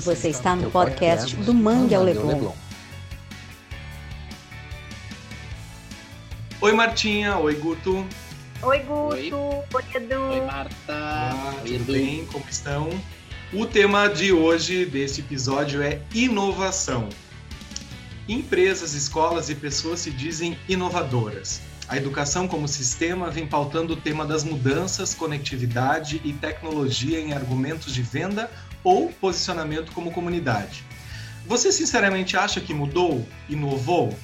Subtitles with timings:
[0.00, 2.54] E você está no podcast do Mangue ao Leblon.
[6.58, 7.36] Oi, Martinha.
[7.36, 8.06] Oi, Guto.
[8.62, 9.36] Oi, Guto.
[9.74, 10.18] Oi, Edu.
[10.18, 10.74] Oi, Marta.
[10.88, 12.24] Olá, Oi, tudo bem?
[12.32, 12.88] Como estão?
[13.52, 17.10] O tema de hoje, desse episódio, é inovação.
[18.26, 21.60] Empresas, escolas e pessoas se dizem inovadoras.
[21.86, 27.92] A educação como sistema vem pautando o tema das mudanças, conectividade e tecnologia em argumentos
[27.92, 28.48] de venda
[28.82, 30.84] ou posicionamento como comunidade.
[31.46, 33.26] Você sinceramente acha que mudou?
[33.48, 34.16] Inovou?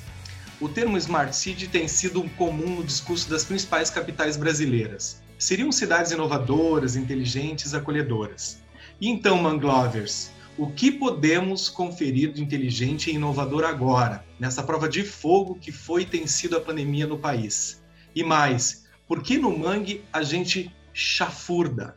[0.61, 5.23] O termo Smart City tem sido comum no discurso das principais capitais brasileiras.
[5.39, 8.63] Seriam cidades inovadoras, inteligentes, acolhedoras.
[8.99, 15.03] E então, Manglovers, o que podemos conferir de inteligente e inovador agora, nessa prova de
[15.03, 17.83] fogo que foi e tem sido a pandemia no país?
[18.15, 21.95] E mais, por que no Mangue a gente chafurda?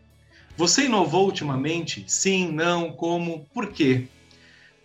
[0.59, 2.03] Você inovou ultimamente?
[2.11, 4.09] Sim, não, como, por quê?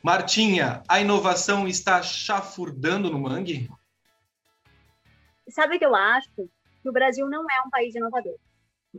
[0.00, 3.68] Martinha, a inovação está chafurdando no Mangue?
[5.48, 6.30] Sabe o que eu acho?
[6.80, 8.36] Que o Brasil não é um país inovador.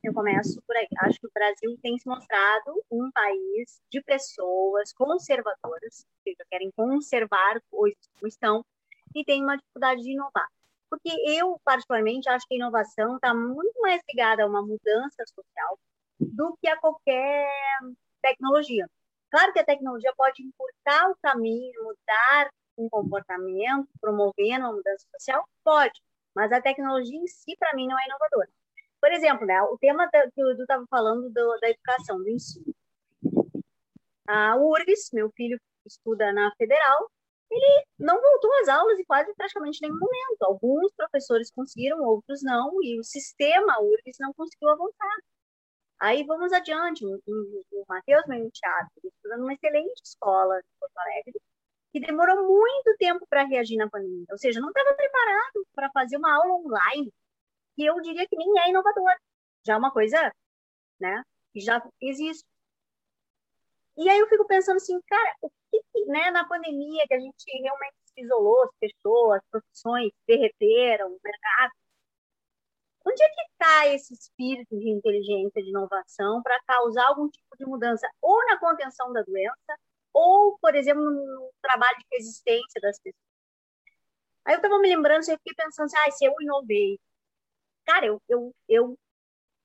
[0.03, 0.86] Eu começo por aí.
[0.98, 7.62] Acho que o Brasil tem se mostrado um país de pessoas conservadoras, que querem conservar
[7.72, 8.66] coisas como estão,
[9.16, 10.50] e tem uma dificuldade de inovar.
[10.90, 15.80] Porque eu, particularmente, acho que a inovação está muito mais ligada a uma mudança social
[16.20, 17.50] do que a qualquer
[18.22, 18.90] tecnologia.
[19.30, 25.48] Claro que a tecnologia pode encurtar o caminho, mudar um comportamento, promovendo uma mudança social,
[25.64, 26.00] pode,
[26.36, 28.50] mas a tecnologia em si, para mim, não é inovadora.
[29.02, 32.74] Por exemplo, né, o tema que o Edu estava falando do, da educação, do ensino.
[34.28, 37.10] A URGS, meu filho estuda na Federal,
[37.52, 40.42] ele não voltou às aulas em quase praticamente nenhum momento.
[40.42, 45.18] Alguns professores conseguiram, outros não, e o sistema URGS não conseguiu avançar.
[46.00, 50.97] Aí vamos adiante, o, o, Matheus, meu enteado, ele estuda numa excelente escola de Porto
[50.97, 51.41] Alegre,
[51.91, 54.25] que demorou muito tempo para reagir na pandemia.
[54.31, 57.13] Ou seja, não estava preparado para fazer uma aula online,
[57.75, 59.17] que eu diria que nem é inovadora.
[59.66, 60.33] Já é uma coisa,
[61.00, 61.23] né,
[61.53, 62.45] que já existe.
[63.97, 67.45] E aí eu fico pensando assim, cara, o que, né, na pandemia que a gente
[67.62, 71.72] realmente se isolou, se fechou, as profissões derreteram, o mercado,
[73.06, 77.66] onde é que está esse espírito de inteligência, de inovação, para causar algum tipo de
[77.66, 79.78] mudança, ou na contenção da doença,
[80.14, 83.26] ou, por exemplo, no trabalho de resistência das pessoas?
[84.46, 87.00] Aí eu estava me lembrando, eu fiquei pensando assim, ah, se eu inovei.
[87.86, 89.00] Cara, eu, eu, eu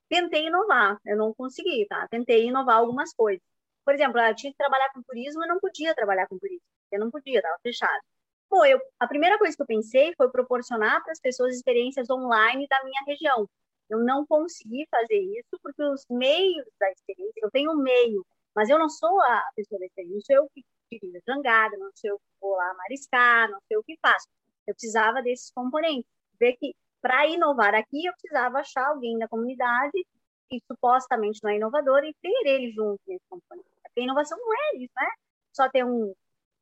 [0.09, 2.09] tentei inovar, eu não consegui, tá?
[2.11, 3.43] Tentei inovar algumas coisas.
[3.85, 6.63] Por exemplo, eu tinha que trabalhar com turismo, eu não podia trabalhar com turismo,
[6.93, 8.03] eu não podia, estava fechado.
[8.51, 12.67] Bom, eu, a primeira coisa que eu pensei foi proporcionar para as pessoas experiências online
[12.69, 13.49] da minha região.
[13.89, 18.69] Eu não consegui fazer isso porque os meios da experiência, eu tenho um meio, mas
[18.69, 21.91] eu não sou a pessoa da experiência, não sou eu que dirijo a jangada, não
[21.95, 24.27] sou eu que vou lá mariscar, não sei o que faço.
[24.67, 26.11] Eu precisava desses componentes.
[26.41, 30.07] Ver que para inovar aqui, eu precisava achar alguém da comunidade
[30.49, 33.69] que supostamente não é inovador e ter ele junto nesse componente.
[33.83, 35.09] Porque inovação não é isso, né?
[35.53, 36.13] Só ter um,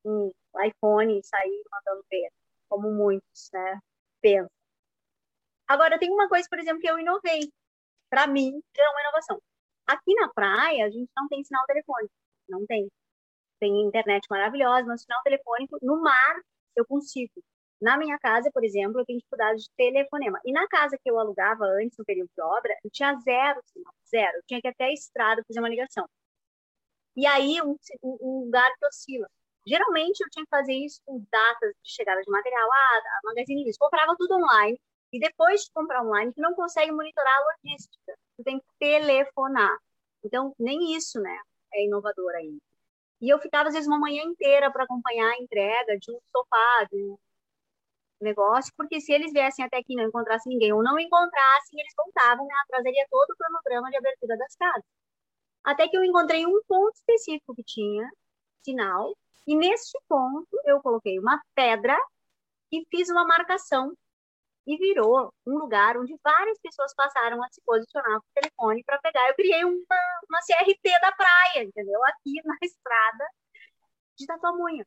[0.09, 0.31] um
[0.65, 2.31] iPhone e sair mandando ver,
[2.69, 3.81] como muitos né,
[4.21, 4.51] pensam.
[5.67, 7.53] Agora, tem uma coisa, por exemplo, que eu inovei.
[8.11, 9.41] Para mim, é uma inovação.
[9.87, 12.13] Aqui na praia, a gente não tem sinal telefônico.
[12.49, 12.91] Não tem.
[13.61, 16.41] Tem internet maravilhosa, mas sinal telefônico no mar
[16.77, 17.33] eu consigo.
[17.81, 20.41] Na minha casa, por exemplo, eu tenho dificuldade de telefonema.
[20.45, 23.95] E na casa que eu alugava antes, no período de obra, eu tinha zero sinal,
[24.09, 24.37] zero.
[24.39, 26.07] Eu tinha que ir até a estrada fazer uma ligação.
[27.17, 29.29] E aí, um, um lugar que oscila.
[29.69, 32.69] Geralmente, eu tinha que fazer isso com datas de chegada de material.
[32.73, 33.79] Ah, Magazine Luiza.
[33.79, 34.81] Comprava tudo online.
[35.13, 38.15] E depois de comprar online, tu não consegue monitorar a logística.
[38.37, 39.77] Tu tem que telefonar.
[40.25, 41.39] Então, nem isso, né,
[41.73, 42.61] é inovador ainda.
[43.21, 46.85] E eu ficava, às vezes, uma manhã inteira para acompanhar a entrega de um sofá,
[46.91, 47.17] de um
[48.21, 51.95] negócio, porque se eles viessem até aqui e não encontrassem ninguém ou não encontrassem, eles
[51.95, 54.85] contavam, né, atrasaria todo o cronograma de abertura das casas.
[55.65, 58.09] Até que eu encontrei um ponto específico que tinha
[58.65, 61.97] sinal, e neste ponto eu coloquei uma pedra
[62.73, 63.93] e fiz uma marcação
[64.67, 68.99] e virou um lugar onde várias pessoas passaram a se posicionar com o telefone para
[68.99, 69.27] pegar.
[69.29, 69.97] Eu criei uma,
[70.29, 71.99] uma CRT da praia, entendeu?
[72.05, 73.25] Aqui na estrada
[74.17, 74.87] de Tatuamunha.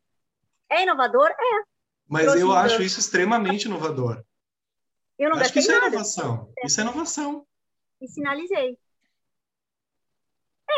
[0.69, 1.31] É inovador?
[1.31, 1.63] É.
[2.07, 4.23] Mas Trouxe eu acho isso extremamente inovador.
[5.17, 5.87] Eu não acho que isso é nada.
[5.87, 6.51] inovação.
[6.63, 7.47] Isso é inovação.
[7.99, 8.77] E sinalizei.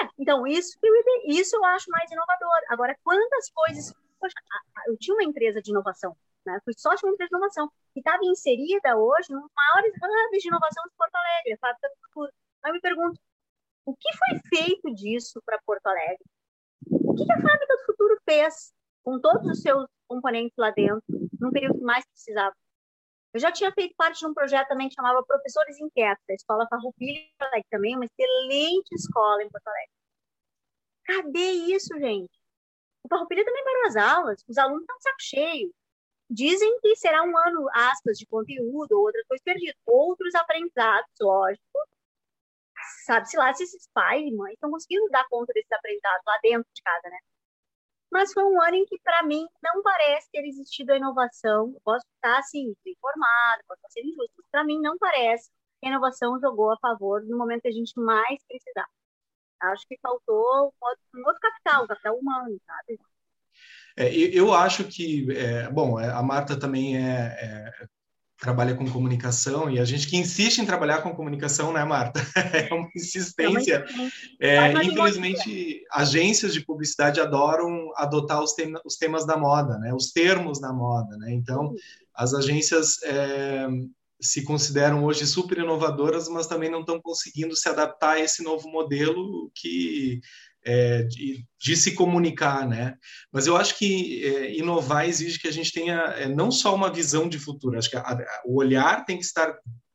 [0.01, 0.87] É, então isso, que
[1.27, 2.57] isso eu acho mais inovador.
[2.69, 3.93] Agora, quantas coisas.
[4.19, 4.35] Poxa,
[4.87, 6.59] eu tinha uma empresa de inovação, né?
[6.63, 10.47] Fui só de uma empresa de inovação, que estava inserida hoje nos maiores hubs de
[10.47, 12.31] inovação de Porto Alegre, a Fábrica do Futuro.
[12.63, 13.19] Aí eu me pergunto,
[13.85, 16.23] o que foi feito disso para Porto Alegre?
[16.89, 18.73] O que a fábrica do futuro fez
[19.03, 21.03] com todos os seus componentes lá dentro,
[21.39, 22.55] num período que mais precisava?
[23.33, 26.67] Eu já tinha feito parte de um projeto também que chamava Professores Inquietos, da Escola
[26.69, 27.27] Farroupilha,
[27.69, 29.91] também uma excelente escola em Porto Alegre.
[31.05, 32.31] Cadê isso, gente?
[33.03, 35.73] O Farroupilha também parou as aulas, os alunos estão saco cheio.
[36.29, 39.75] Dizem que será um ano, aspas, de conteúdo ou outras coisas perdidas.
[39.85, 41.79] Outros aprendizados, lógico.
[43.05, 46.69] Sabe-se lá se esses pais e mães estão conseguindo dar conta desses aprendizados lá dentro
[46.73, 47.17] de casa, né?
[48.13, 51.71] Mas foi um ano em que, para mim, não parece ter existido a inovação.
[51.73, 55.49] Eu posso estar, assim, informada, posso ser injusto, mas para mim não parece
[55.81, 58.87] que a inovação jogou a favor no momento que a gente mais precisava.
[59.63, 60.71] Acho que faltou
[61.15, 62.99] um outro capital, um capital humano, sabe?
[63.97, 67.87] É, eu acho que, é, bom, é, a Marta também é, é,
[68.43, 72.19] trabalha com comunicação e a gente que insiste em trabalhar com comunicação, né, Marta?
[72.69, 73.85] É uma insistência.
[74.39, 79.93] É, infelizmente, agências de publicidade adoram adotar os, tema, os, temas da moda, né?
[79.93, 81.33] Os termos da moda, né?
[81.33, 81.73] Então,
[82.13, 83.67] as agências é,
[84.21, 88.67] se consideram hoje super inovadoras, mas também não estão conseguindo se adaptar a esse novo
[88.67, 90.19] modelo que
[90.65, 92.95] é, de, de, se comunicar, né?
[93.31, 96.91] Mas eu acho que é, inovar exige que a gente tenha é, não só uma
[96.91, 99.53] visão de futuro, acho que a, a, o olhar tem que estar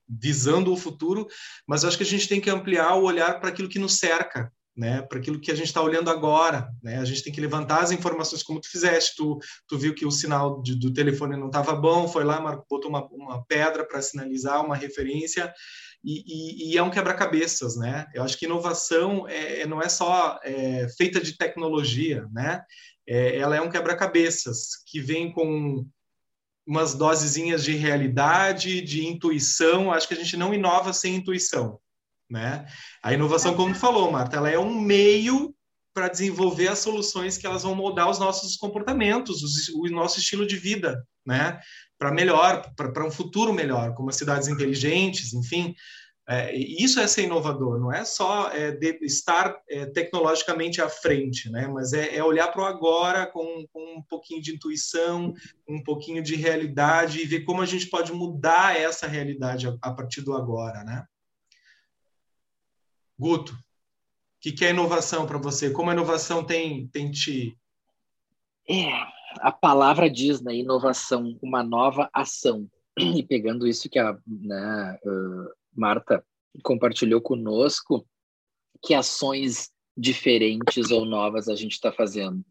[0.09, 1.27] visando o futuro,
[1.67, 4.51] mas acho que a gente tem que ampliar o olhar para aquilo que nos cerca,
[4.79, 7.83] né, para aquilo que a gente está olhando agora, né, a gente tem que levantar
[7.83, 11.49] as informações como tu fizeste, tu, tu viu que o sinal de, do telefone não
[11.49, 12.41] estava bom, foi lá,
[12.71, 15.53] botou uma, uma pedra para sinalizar uma referência,
[16.09, 18.07] e, e, e é um quebra-cabeças, né?
[18.15, 22.63] Eu acho que inovação é, é, não é só é, feita de tecnologia, né?
[23.07, 25.87] É, ela é um quebra-cabeças que vem com
[26.67, 29.93] umas dosezinhas de realidade, de intuição.
[29.93, 31.79] Acho que a gente não inova sem intuição,
[32.31, 32.67] né?
[33.03, 35.55] A inovação, como tu falou, Marta, ela é um meio
[35.93, 39.43] para desenvolver as soluções que elas vão moldar os nossos comportamentos,
[39.75, 41.61] o nosso estilo de vida, né?
[41.99, 45.75] Para melhor, para um futuro melhor, como as cidades inteligentes, enfim.
[46.31, 51.51] É, isso é ser inovador, não é só é, de, estar é, tecnologicamente à frente,
[51.51, 51.67] né?
[51.67, 55.33] mas é, é olhar para o agora com, com, um pouquinho de intuição,
[55.67, 59.91] um pouquinho de realidade e ver como a gente pode mudar essa realidade a, a
[59.91, 60.85] partir do agora.
[60.85, 61.03] Né?
[63.19, 63.57] Guto, o
[64.39, 65.71] que, que é inovação para você?
[65.71, 67.59] Como a inovação tem, tem te.
[69.37, 72.69] A palavra diz, né, inovação, uma nova ação.
[73.17, 76.25] E pegando isso que a né, uh, Marta
[76.65, 78.05] compartilhou conosco,
[78.83, 82.45] que ações diferentes ou novas a gente está fazendo?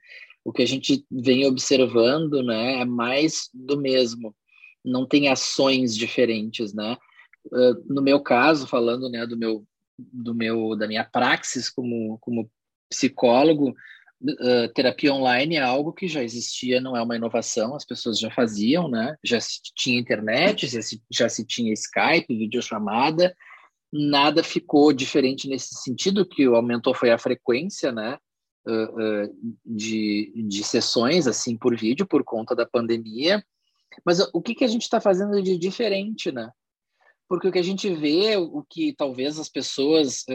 [0.46, 4.34] O que a gente vem observando, né, é mais do mesmo.
[4.86, 6.98] Não tem ações diferentes, né?
[7.48, 12.50] Uh, no meu caso, falando, né, do meu, do meu, da minha praxis como como
[12.90, 13.76] psicólogo,
[14.20, 18.32] Uh, terapia online é algo que já existia, não é uma inovação, as pessoas já
[18.32, 19.16] faziam, né?
[19.24, 23.36] Já se tinha internet, já se, já se tinha Skype, videochamada,
[23.94, 28.18] nada ficou diferente nesse sentido, que aumentou foi a frequência, né?
[28.68, 33.44] Uh, uh, de, de sessões assim por vídeo por conta da pandemia.
[34.04, 36.50] Mas o que, que a gente está fazendo de diferente, né?
[37.30, 40.26] Porque o que a gente vê, o que talvez as pessoas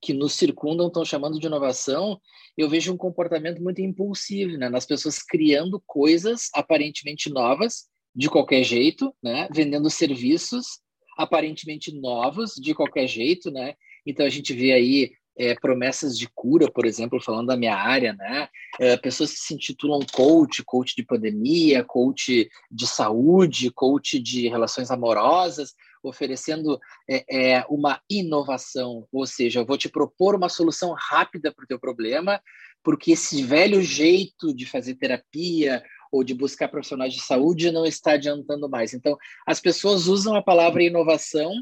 [0.00, 2.20] que nos circundam estão chamando de inovação,
[2.56, 4.68] eu vejo um comportamento muito impulsivo, né?
[4.68, 9.48] Nas pessoas criando coisas aparentemente novas, de qualquer jeito, né?
[9.52, 10.80] Vendendo serviços
[11.16, 13.74] aparentemente novos, de qualquer jeito, né?
[14.06, 18.12] Então a gente vê aí é, promessas de cura, por exemplo, falando da minha área,
[18.12, 18.48] né?
[18.78, 24.90] É, pessoas que se intitulam coach, coach de pandemia, coach de saúde, coach de relações
[24.90, 25.74] amorosas,
[26.08, 31.64] oferecendo é, é, uma inovação, ou seja, eu vou te propor uma solução rápida para
[31.64, 32.40] o teu problema,
[32.82, 35.82] porque esse velho jeito de fazer terapia
[36.12, 38.94] ou de buscar profissionais de saúde não está adiantando mais.
[38.94, 41.52] Então, as pessoas usam a palavra inovação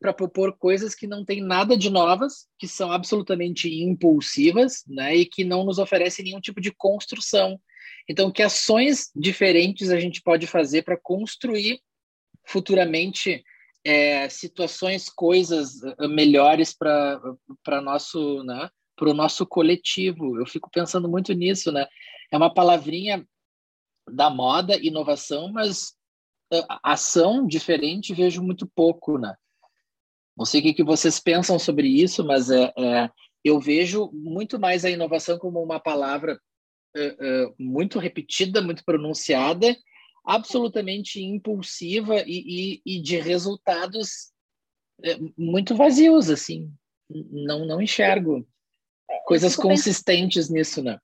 [0.00, 5.26] para propor coisas que não têm nada de novas, que são absolutamente impulsivas, né, e
[5.26, 7.60] que não nos oferecem nenhum tipo de construção.
[8.08, 11.80] Então, que ações diferentes a gente pode fazer para construir
[12.46, 13.44] futuramente
[13.88, 20.38] é, situações, coisas eh, melhores para nosso, né, para o nosso coletivo.
[20.38, 21.86] Eu fico pensando muito nisso, né?
[22.30, 23.26] É uma palavrinha
[24.06, 25.94] da moda, inovação, mas
[26.52, 29.34] uh, ação diferente vejo muito pouco, né?
[30.36, 33.10] Não sei o que, que vocês pensam sobre isso, mas é, é,
[33.42, 36.38] eu vejo muito mais a inovação como uma palavra
[36.94, 39.74] uh, muito repetida, muito pronunciada,
[40.28, 44.30] absolutamente impulsiva e, e, e de resultados
[45.02, 46.70] é, muito vazios, assim.
[47.08, 48.46] Não, não enxergo
[49.24, 50.98] Coisas consistentes nisso, né?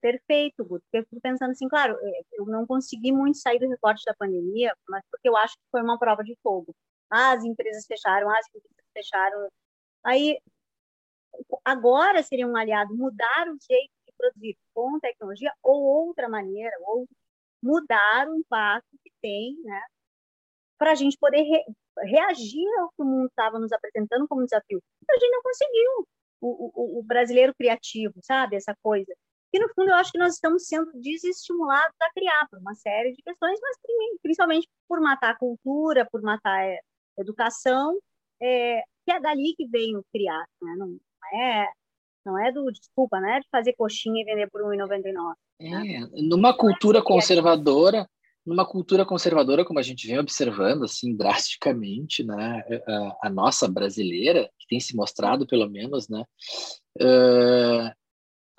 [0.00, 0.84] Perfeito, Guto.
[0.92, 4.72] Eu fico pensando assim, claro, é, eu não consegui muito sair do recorte da pandemia,
[4.88, 6.74] mas porque eu acho que foi uma prova de fogo.
[7.10, 9.48] as empresas fecharam, as empresas fecharam.
[10.04, 10.38] Aí,
[11.64, 17.08] agora seria um aliado mudar o jeito de produzir com tecnologia ou outra maneira, ou
[17.64, 19.80] mudar o impacto que tem, né?
[20.78, 21.64] Para a gente poder re
[22.02, 24.82] reagir ao que o mundo estava nos apresentando como desafio.
[25.08, 26.08] A gente não conseguiu.
[26.40, 28.56] O, o, o brasileiro criativo, sabe?
[28.56, 29.10] Essa coisa.
[29.54, 33.12] E, no fundo, eu acho que nós estamos sendo desestimulados a criar por uma série
[33.12, 33.78] de questões, mas
[34.20, 36.78] principalmente por matar a cultura, por matar a
[37.18, 37.96] educação,
[38.42, 40.74] é, que é dali que vem o criar, né?
[40.76, 40.98] não
[41.32, 41.68] é
[42.24, 45.34] não é do, desculpa, não é de fazer coxinha e vender por R$1,99.
[45.60, 45.94] Né?
[45.94, 48.08] É, numa cultura conservadora,
[48.44, 54.50] numa cultura conservadora, como a gente vem observando, assim, drasticamente, né, a, a nossa brasileira,
[54.58, 56.24] que tem se mostrado, pelo menos, né,
[57.00, 57.90] uh,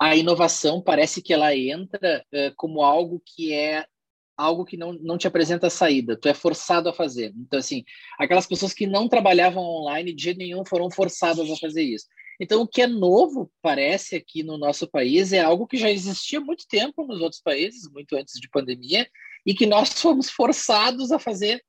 [0.00, 3.86] a inovação parece que ela entra uh, como algo que é
[4.36, 7.32] algo que não, não te apresenta saída, tu é forçado a fazer.
[7.36, 7.84] Então, assim,
[8.18, 12.06] aquelas pessoas que não trabalhavam online de jeito nenhum foram forçadas a fazer isso.
[12.38, 16.38] Então, o que é novo, parece, aqui no nosso país, é algo que já existia
[16.38, 19.08] há muito tempo nos outros países, muito antes de pandemia,
[19.44, 21.64] e que nós fomos forçados a fazer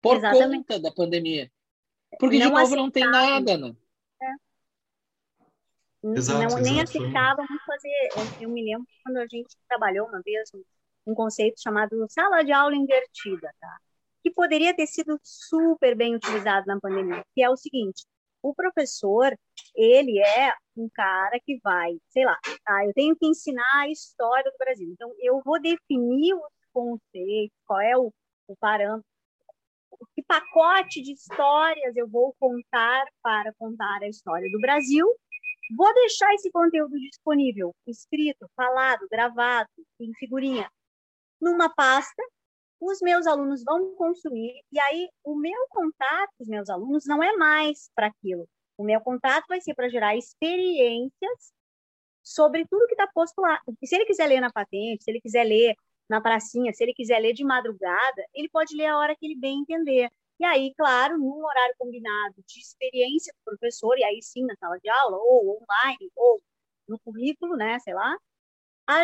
[0.00, 0.66] por Exatamente.
[0.66, 1.50] conta da pandemia.
[2.18, 3.76] Porque, não de novo, não tem nada, né?
[4.22, 4.48] É.
[6.16, 8.08] Exato, não, nem aceitávamos fazer.
[8.40, 10.50] Eu, me lembro quando a gente trabalhou uma vez
[11.10, 13.78] um, conceito chamado sala de aula invertida, tá?
[14.22, 18.04] que poderia ter sido super bem utilizado na pandemia, que é o seguinte,
[18.42, 19.36] o professor,
[19.74, 24.50] ele é um cara que vai, sei lá, ah, eu tenho que ensinar a história
[24.50, 24.88] do Brasil.
[24.92, 28.12] Então, eu vou definir os conceitos, qual é o,
[28.46, 29.04] o parâmetro,
[30.14, 35.06] que pacote de histórias eu vou contar para contar a história do Brasil.
[35.76, 39.68] Vou deixar esse conteúdo disponível, escrito, falado, gravado,
[40.00, 40.70] em figurinha,
[41.40, 42.22] numa pasta
[42.80, 47.22] os meus alunos vão consumir, e aí o meu contato com os meus alunos não
[47.22, 48.48] é mais para aquilo.
[48.76, 51.52] O meu contato vai ser para gerar experiências
[52.22, 53.60] sobre tudo que está posto lá.
[53.84, 55.74] Se ele quiser ler na patente, se ele quiser ler
[56.08, 59.36] na pracinha, se ele quiser ler de madrugada, ele pode ler a hora que ele
[59.36, 60.08] bem entender.
[60.38, 64.78] E aí, claro, num horário combinado de experiência do professor, e aí sim na sala
[64.78, 66.40] de aula, ou online, ou
[66.88, 68.16] no currículo, né, sei lá,
[68.88, 69.02] a,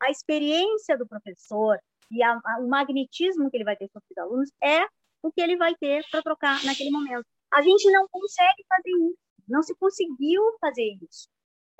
[0.00, 1.78] a experiência do professor,
[2.10, 4.84] e a, a, o magnetismo que ele vai ter sobre os alunos é
[5.22, 7.24] o que ele vai ter para trocar naquele momento.
[7.52, 11.28] A gente não consegue fazer isso, não se conseguiu fazer isso,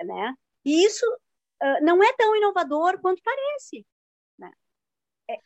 [0.01, 0.35] né?
[0.65, 1.07] E isso
[1.63, 3.85] uh, não é tão inovador quanto parece,
[4.39, 4.51] né?
[5.29, 5.39] É,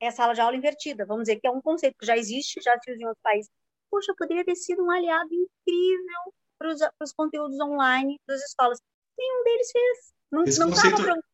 [0.00, 2.60] é, a sala de aula invertida, vamos dizer que é um conceito que já existe,
[2.62, 3.50] já se usa em outros países.
[3.90, 8.78] Poxa, poderia ter sido um aliado incrível para os conteúdos online das escolas.
[9.18, 10.13] Nenhum deles fez.
[10.34, 11.02] Não estava conceito...
[11.02, 11.24] pronto.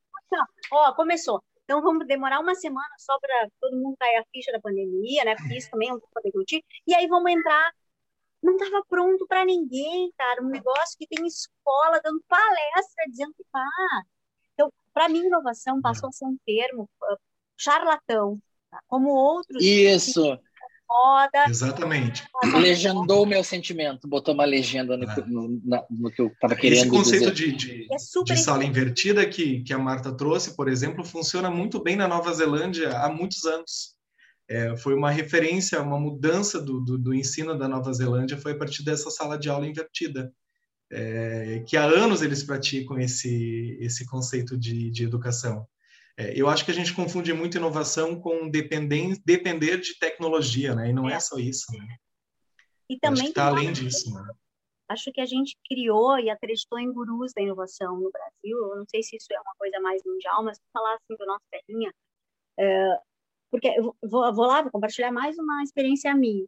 [0.72, 1.42] Ó, começou.
[1.64, 5.36] Então, vamos demorar uma semana só para todo mundo cair a ficha da pandemia, né?
[5.36, 6.64] Porque isso também é um pouco discutir.
[6.86, 7.72] E aí vamos entrar.
[8.42, 10.42] Não estava pronto para ninguém, cara.
[10.42, 14.06] Um negócio que tem escola dando palestra dizendo que faz.
[14.54, 17.16] Então, para mim, inovação passou a ser um termo uh,
[17.56, 18.36] charlatão,
[18.70, 18.80] tá?
[18.88, 19.62] como outros.
[19.62, 20.38] Isso
[20.90, 21.48] moda.
[21.48, 22.24] Exatamente.
[22.60, 25.24] Legendou o meu sentimento, botou uma legenda no, é.
[25.26, 27.52] no, na, no que eu estava querendo Esse conceito dizer.
[27.52, 31.80] de, de, é de sala invertida que, que a Marta trouxe, por exemplo, funciona muito
[31.82, 33.94] bem na Nova Zelândia há muitos anos.
[34.48, 38.58] É, foi uma referência, uma mudança do, do, do, ensino da Nova Zelândia foi a
[38.58, 40.32] partir dessa sala de aula invertida,
[40.90, 45.64] é, que há anos eles praticam esse, esse conceito de, de educação.
[46.20, 50.90] É, eu acho que a gente confunde muito inovação com depender, depender de tecnologia, né?
[50.90, 51.96] E não é, é só isso, né?
[52.90, 54.22] E também está além disso, né?
[54.86, 58.58] Acho que a gente criou e acreditou em gurus da inovação no Brasil.
[58.58, 61.24] Eu não sei se isso é uma coisa mais mundial, mas vou falar assim do
[61.24, 61.90] nosso terrinha,
[62.58, 62.98] é,
[63.50, 66.46] porque eu vou, vou lá vou compartilhar mais uma experiência minha.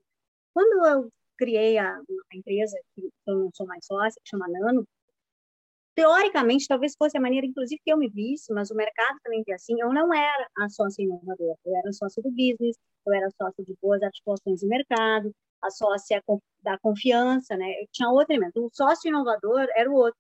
[0.53, 4.87] Quando eu criei a, a empresa que eu não sou mais sócia, que chama Nano,
[5.95, 9.55] teoricamente, talvez fosse a maneira, inclusive, que eu me visse, mas o mercado também é
[9.55, 9.81] assim.
[9.81, 13.75] Eu não era a sócia inovadora, eu era sócia do business, eu era sócia de
[13.81, 15.33] boas articulações de mercado,
[15.63, 16.23] a sócia
[16.63, 17.71] da confiança, né?
[17.83, 18.65] Eu tinha outro elemento.
[18.65, 20.19] O sócio inovador era o outro,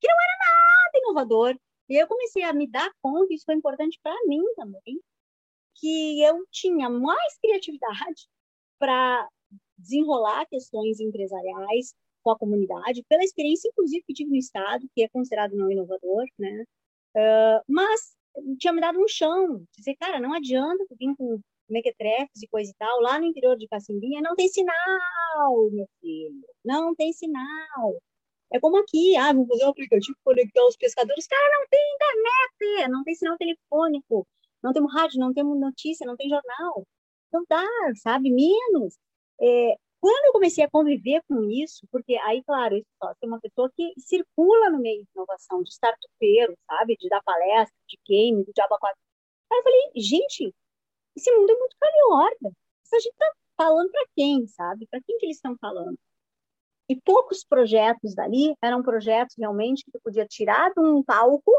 [0.00, 1.56] que não era nada inovador.
[1.88, 5.00] E eu comecei a me dar conta, isso foi importante para mim também,
[5.76, 8.28] que eu tinha mais criatividade
[8.78, 9.28] para
[9.78, 15.08] desenrolar questões empresariais, com a comunidade, pela experiência, inclusive, que tive no Estado, que é
[15.08, 16.64] considerado não inovador, né?
[17.16, 18.16] Uh, mas
[18.58, 22.74] tinha me dado um chão, dizer, cara, não adianta vir com mequetrefes e coisa e
[22.78, 24.74] tal, lá no interior de Cacimbinha não tem sinal,
[25.70, 28.00] meu filho, não tem sinal.
[28.52, 31.26] É como aqui, ah, vou fazer um aplicativo conectar os pescadores.
[31.26, 34.26] Cara, não tem internet, não tem sinal telefônico,
[34.62, 36.84] não temos rádio, não temos notícia, não tem jornal.
[37.32, 37.64] Não dá,
[38.02, 38.30] sabe?
[38.30, 38.98] Menos.
[39.40, 42.88] É, quando eu comecei a conviver com isso, porque aí, claro, isso
[43.20, 46.96] tem uma pessoa que circula no meio de inovação, de startupeiro, sabe?
[46.96, 50.54] De dar palestra, de game, de diabo Aí eu falei, gente,
[51.16, 52.52] esse mundo é muito calhorda.
[52.92, 54.86] A gente tá falando para quem, sabe?
[54.86, 55.98] Para quem que eles estão falando?
[56.88, 61.52] E poucos projetos dali eram projetos realmente que tu podia tirar de um palco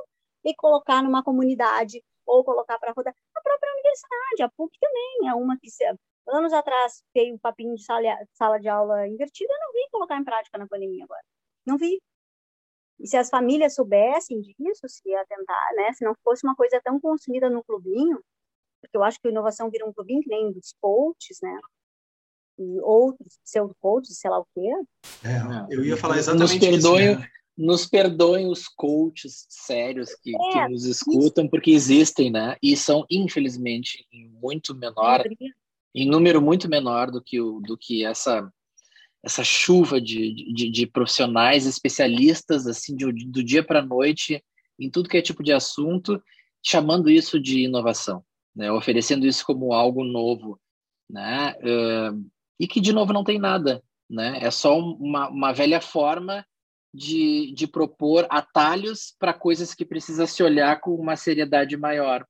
[0.44, 3.16] e colocar numa comunidade ou colocar para rodar.
[3.36, 5.70] A própria universidade, a PUC também é uma que
[6.28, 10.18] anos atrás veio o papinho de sala, sala de aula invertida, eu não vi colocar
[10.18, 11.24] em prática na pandemia agora.
[11.66, 12.02] Não vi.
[13.00, 15.92] E se as famílias soubessem disso, se ia tentar, né?
[15.94, 18.22] Se não fosse uma coisa tão consumida no clubinho,
[18.80, 21.60] porque eu acho que a inovação vira um clubinho que nem dos coaches, né?
[22.60, 24.70] E outros pseudo-coaches, sei lá o quê.
[25.24, 27.20] É, eu ia falar exatamente nos perdoem, isso.
[27.20, 27.28] Né?
[27.58, 31.52] Nos perdoem os coaches sérios que, é, que nos escutam, isso.
[31.52, 32.56] porque existem, né?
[32.62, 35.24] E são, infelizmente, em muito menor,
[35.94, 38.52] em número muito menor do que, o, do que essa
[39.24, 44.44] essa chuva de, de, de profissionais especialistas assim de, do dia para a noite
[44.80, 46.22] em tudo que é tipo de assunto
[46.64, 48.24] chamando isso de inovação
[48.56, 50.60] né, oferecendo isso como algo novo,
[51.10, 55.82] né, uh, e que de novo não tem nada, né, é só uma, uma velha
[55.82, 56.46] forma
[56.94, 62.26] de, de propor atalhos para coisas que precisa se olhar com uma seriedade maior,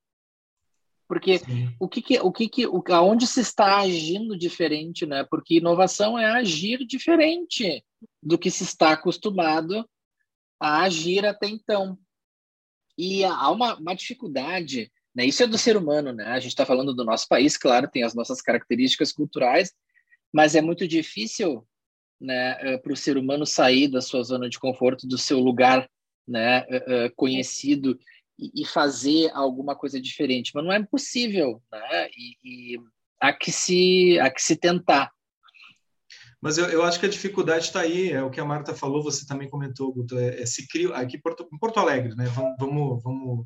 [1.11, 1.75] porque Sim.
[1.77, 5.25] o que, que o que, que o, aonde se está agindo diferente, né?
[5.29, 7.83] Porque inovação é agir diferente
[8.23, 9.85] do que se está acostumado
[10.57, 11.99] a agir até então.
[12.97, 15.25] E há uma, uma dificuldade né?
[15.25, 16.27] Isso é do ser humano, né?
[16.27, 19.73] A gente está falando do nosso país, claro, tem as nossas características culturais,
[20.31, 21.67] mas é muito difícil
[22.21, 25.89] né, eh, para o ser humano sair da sua zona de conforto, do seu lugar
[26.25, 27.11] né, eh,
[28.37, 30.51] e, fazer alguma coisa diferente.
[30.53, 32.09] Mas não é possível, né?
[32.17, 32.79] E, e
[33.19, 35.11] há, que se, há que se tentar.
[36.41, 39.03] Mas eu, eu acho que a dificuldade está aí, é o que a Marta falou,
[39.03, 42.25] você também comentou, Guto, é, é se cria aqui Porto, em Porto Alegre, né?
[42.25, 43.45] Vamos, vamos, vamos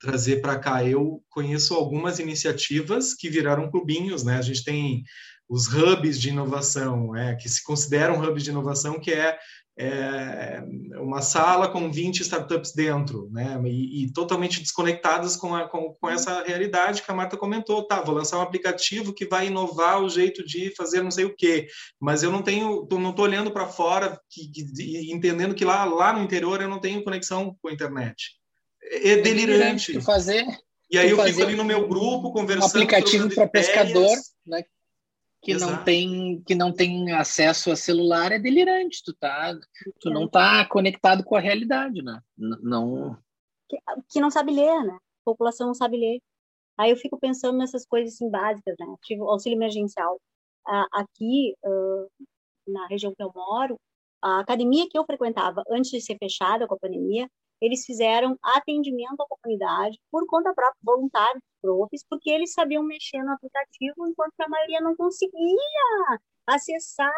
[0.00, 0.84] trazer para cá.
[0.84, 4.38] Eu conheço algumas iniciativas que viraram clubinhos, né?
[4.38, 5.04] A gente tem
[5.48, 9.38] os hubs de inovação, é, que se consideram hubs de inovação, que é,
[9.78, 10.62] é
[11.00, 13.60] uma sala com 20 startups dentro, né?
[13.64, 17.86] E, e totalmente desconectadas com, a, com, com, essa realidade que a Marta comentou.
[17.86, 21.34] Tá, vou lançar um aplicativo que vai inovar o jeito de fazer não sei o
[21.34, 21.66] quê,
[22.00, 26.12] mas eu não tenho, não estou olhando para fora, que, que, entendendo que lá, lá
[26.12, 28.42] no interior eu não tenho conexão com a internet
[28.92, 30.00] é delirante.
[30.00, 30.44] fazer.
[30.90, 32.64] E aí eu fico ali no meu grupo conversando.
[32.64, 34.14] Um aplicativo para pescador,
[34.46, 34.62] né?
[35.42, 39.02] Que não, tem, que não tem acesso a celular é delirante.
[39.04, 39.58] Tu, tá,
[39.98, 42.22] tu não tá conectado com a realidade, né?
[42.38, 43.18] Não.
[43.68, 43.76] Que,
[44.08, 44.94] que não sabe ler, né?
[44.94, 46.20] A população não sabe ler.
[46.78, 48.86] Aí eu fico pensando nessas coisas assim, básicas, né?
[49.02, 50.20] Tipo, auxílio emergencial.
[50.92, 51.56] aqui,
[52.66, 53.76] na região que eu moro,
[54.22, 57.28] a academia que eu frequentava antes de ser fechada com a pandemia,
[57.62, 63.30] eles fizeram atendimento à comunidade por conta própria, voluntários, profs, porque eles sabiam mexer no
[63.30, 67.12] aplicativo, enquanto a maioria não conseguia acessar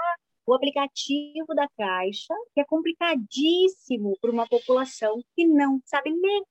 [0.47, 6.43] o aplicativo da Caixa, que é complicadíssimo para uma população que não sabe ler.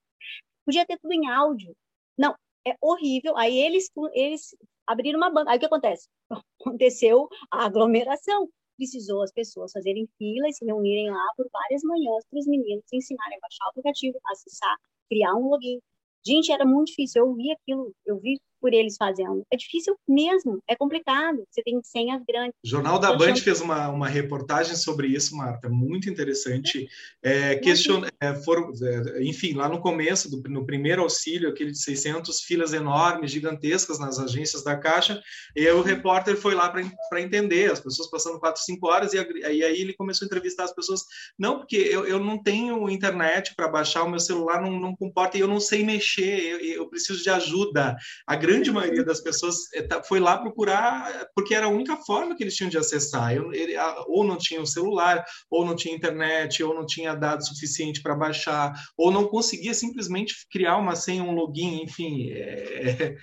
[0.66, 1.76] Podia ter tudo em áudio.
[2.18, 2.36] Não,
[2.68, 3.38] é horrível.
[3.38, 4.56] Aí eles, eles
[4.88, 5.52] abriram uma banca.
[5.52, 6.10] Aí o que acontece?
[6.60, 12.26] Aconteceu a aglomeração precisou as pessoas fazerem fila e se reunirem lá por várias manhãs
[12.30, 14.78] para os meninos ensinarem a baixar o aplicativo, acessar,
[15.10, 15.80] criar um login.
[16.26, 17.26] Gente, era muito difícil.
[17.26, 19.46] Eu vi aquilo, eu vi por eles fazendo.
[19.52, 21.44] É difícil mesmo, é complicado.
[21.52, 22.56] Você tem senhas grandes.
[22.64, 26.88] O Jornal da Band fez uma, uma reportagem sobre isso, Marta, muito interessante.
[27.22, 28.06] É, question...
[28.22, 32.72] É, foram, é, enfim, lá no começo, do, no primeiro auxílio, aquele de 600, filas
[32.72, 35.22] enormes, gigantescas nas agências da Caixa,
[35.54, 39.62] e o repórter foi lá para entender, as pessoas passando 4, 5 horas, e, e
[39.62, 41.02] aí ele começou a entrevistar as pessoas.
[41.38, 45.38] Não, porque eu, eu não tenho internet para baixar, o meu celular não, não comporta,
[45.38, 47.98] e eu não sei mexer, eu, eu preciso de ajuda.
[48.26, 51.98] A grande grande maioria das pessoas eh, tá, foi lá procurar porque era a única
[51.98, 53.36] forma que eles tinham de acessar.
[53.36, 53.76] Eu, ele,
[54.08, 58.16] ou não tinha o celular, ou não tinha internet, ou não tinha dados suficiente para
[58.16, 62.32] baixar, ou não conseguia simplesmente criar uma senha, um login, enfim.
[62.32, 63.16] É,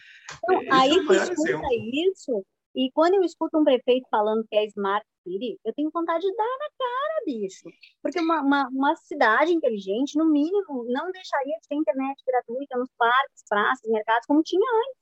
[0.43, 4.65] então, é, aí tu escuta isso, e quando eu escuto um prefeito falando que é
[4.67, 7.69] Smart City, eu tenho vontade de dar na cara, bicho.
[8.03, 12.91] Porque uma, uma, uma cidade inteligente, no mínimo, não deixaria de ter internet gratuita nos
[12.97, 15.01] parques, praças, mercados, como tinha antes.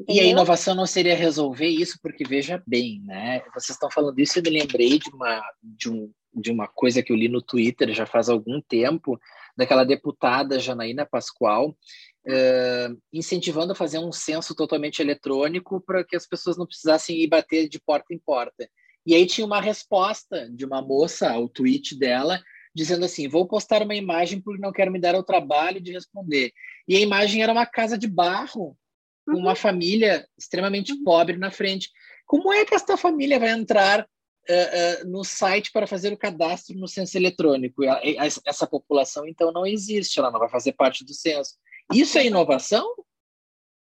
[0.00, 0.24] Entendeu?
[0.24, 3.42] E a inovação não seria resolver isso, porque veja bem, né?
[3.54, 7.12] Vocês estão falando isso, eu me lembrei de uma de um de uma coisa que
[7.12, 9.20] eu li no Twitter já faz algum tempo,
[9.56, 16.26] daquela deputada Janaína Pascoal, uh, incentivando a fazer um censo totalmente eletrônico para que as
[16.26, 18.68] pessoas não precisassem ir bater de porta em porta.
[19.04, 22.40] E aí tinha uma resposta de uma moça ao tweet dela,
[22.74, 26.52] dizendo assim: vou postar uma imagem porque não quero me dar o trabalho de responder.
[26.86, 28.76] E a imagem era uma casa de barro,
[29.34, 29.56] uma uhum.
[29.56, 31.04] família extremamente uhum.
[31.04, 31.90] pobre na frente.
[32.26, 36.76] Como é que esta família vai entrar uh, uh, no site para fazer o cadastro
[36.76, 37.82] no censo eletrônico?
[38.46, 41.54] Essa população, então, não existe, ela não vai fazer parte do censo.
[41.92, 42.86] Isso é inovação?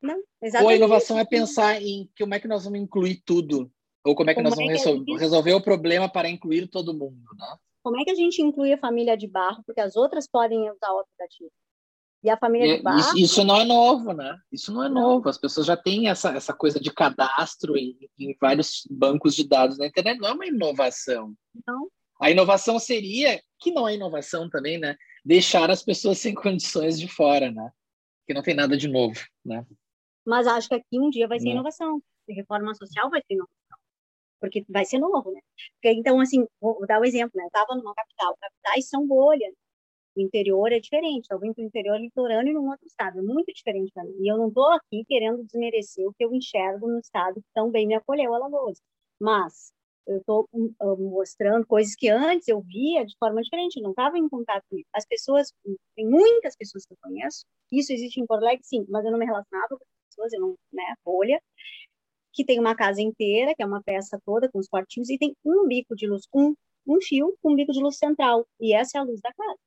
[0.02, 0.63] Não, exatamente.
[0.63, 3.71] Ou a inovação é pensar em como é que nós vamos incluir tudo?
[4.06, 7.26] Ou como é que como nós vamos é resolver o problema para incluir todo mundo,
[7.38, 7.58] né?
[7.84, 10.91] Como é que a gente inclui a família de barro, porque as outras podem usar
[10.93, 11.52] o aplicativo?
[12.23, 12.99] E a família de barro...
[12.99, 14.38] Isso, isso, não é novo, né?
[14.51, 15.01] Isso não é não.
[15.01, 15.30] novo.
[15.30, 19.77] As pessoas já têm essa, essa coisa de cadastro em, em vários bancos de dados
[19.77, 20.19] na internet.
[20.19, 21.34] Não é uma inovação.
[21.65, 21.89] Não.
[22.19, 24.95] A inovação seria, que não é inovação também, né?
[25.23, 27.69] Deixar as pessoas sem condições de fora, né?
[28.25, 29.65] Que não tem nada de novo, né?
[30.25, 31.53] Mas acho que aqui um dia vai ser não.
[31.53, 32.01] inovação.
[32.27, 33.58] Reforma social vai ser inovação
[34.39, 35.41] porque vai ser novo, né?
[35.73, 37.43] Porque, então, assim, vou dar o um exemplo, né?
[37.43, 39.53] Eu estava numa capital, capitais são bolhas,
[40.17, 43.53] o interior é diferente, eu vim para o interior litorâneo num outro estado, é muito
[43.53, 44.15] diferente para mim.
[44.19, 47.69] E eu não estou aqui querendo desmerecer o que eu enxergo no estado que tão
[47.71, 48.80] bem me acolheu, Alagoas.
[49.19, 49.71] Mas
[50.08, 50.73] eu estou hum,
[51.12, 54.77] mostrando coisas que antes eu via de forma diferente, eu não estava em contato com.
[54.93, 55.53] As pessoas,
[55.95, 59.19] tem muitas pessoas que eu conheço, isso existe em Porto Alegre, sim, mas eu não
[59.19, 61.39] me relacionava com as pessoas, eu não, né, bolha
[62.38, 65.36] que tem uma casa inteira, que é uma peça toda com os quartinhos, e tem
[65.43, 66.53] um bico de luz, um,
[66.88, 68.45] um fio com um bico de luz central.
[68.62, 69.58] E essa é a luz da casa.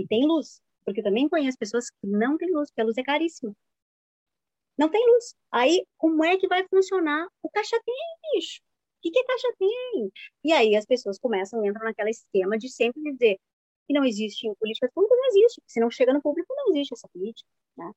[0.00, 2.96] E tem luz, porque eu também conheço pessoas que não têm luz, porque a luz
[2.96, 3.54] é caríssima.
[4.78, 5.34] Não tem luz.
[5.52, 7.28] Aí, como é que vai funcionar?
[7.42, 7.94] O caixa tem,
[8.34, 8.60] bicho.
[8.98, 10.12] O que, que caixa tem?
[10.42, 13.38] E aí as pessoas começam, entram naquele esquema de sempre dizer
[13.86, 15.62] que não existe política pública, não existe.
[15.66, 17.48] Se não chega no público, não existe essa política.
[17.76, 17.92] Né?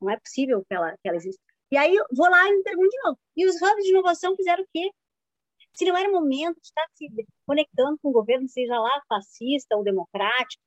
[0.00, 1.40] Não é possível que ela, que ela exista.
[1.70, 3.18] E aí vou lá e me pergunto de novo.
[3.34, 4.90] E os hubs de inovação fizeram o quê?
[5.72, 7.08] Se não era momento de estar se
[7.46, 10.62] conectando com o governo, seja lá fascista ou democrático,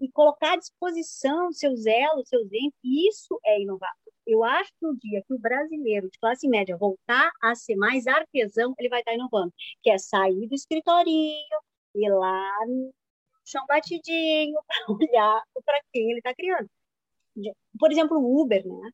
[0.00, 3.92] e colocar à disposição seus elos, seus entes, isso é inovar.
[4.26, 8.06] Eu acho que no dia que o brasileiro de classe média voltar a ser mais
[8.06, 11.58] artesão, ele vai estar inovando, que é sair do escritorinho,
[11.94, 12.92] ir lá no
[13.44, 16.68] chão batidinho, para olhar para quem ele está criando.
[17.78, 18.90] Por exemplo, o Uber, né?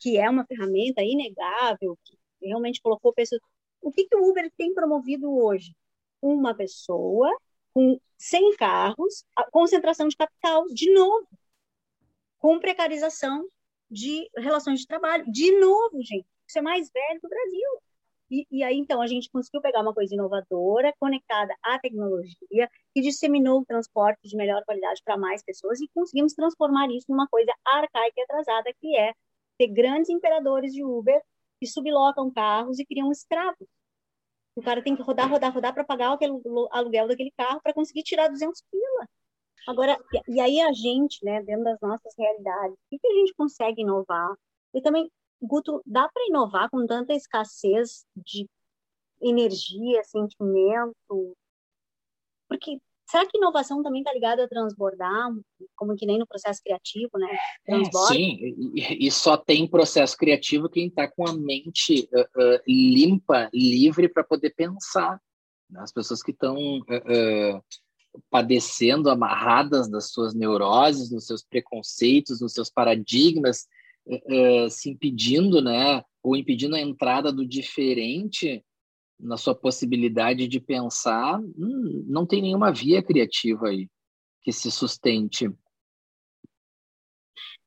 [0.00, 3.40] que é uma ferramenta inegável, que realmente colocou pessoas.
[3.80, 5.74] O que, que o Uber tem promovido hoje?
[6.20, 7.36] Uma pessoa
[7.72, 11.26] com 100 carros, concentração de capital, de novo,
[12.38, 13.46] com precarização
[13.90, 16.26] de relações de trabalho, de novo, gente.
[16.46, 17.80] Isso é mais velho do Brasil.
[18.30, 23.00] E, e, aí, então, a gente conseguiu pegar uma coisa inovadora, conectada à tecnologia, que
[23.00, 27.52] disseminou o transporte de melhor qualidade para mais pessoas e conseguimos transformar isso numa coisa
[27.64, 29.14] arcaica e atrasada, que é
[29.56, 31.20] ter grandes imperadores de Uber
[31.58, 33.66] que sublocam carros e criam escravos.
[34.58, 36.32] O cara tem que rodar, rodar, rodar para pagar aquele
[36.72, 39.08] aluguel daquele carro para conseguir tirar 200 pila.
[39.68, 43.34] Agora, e aí a gente, né, dentro das nossas realidades, o que, que a gente
[43.34, 44.34] consegue inovar?
[44.74, 45.08] E também,
[45.40, 48.48] Guto, dá para inovar com tanta escassez de
[49.20, 51.36] energia, sentimento?
[52.48, 55.30] Porque Será que inovação também está ligada a transbordar,
[55.74, 57.38] como que nem no processo criativo, né?
[57.66, 58.38] É, sim,
[58.74, 64.10] e, e, só tem processo criativo quem está com a mente uh, uh, limpa, livre
[64.10, 65.18] para poder pensar.
[65.70, 65.80] Né?
[65.80, 67.64] As pessoas que estão uh,
[68.28, 73.66] padecendo, amarradas das suas neuroses, nos seus preconceitos, nos seus paradigmas,
[74.70, 76.02] se impedindo, né?
[76.22, 78.64] Ou impedindo a entrada do diferente,
[79.18, 83.88] na sua possibilidade de pensar, hum, não tem nenhuma via criativa aí
[84.42, 85.48] que se sustente.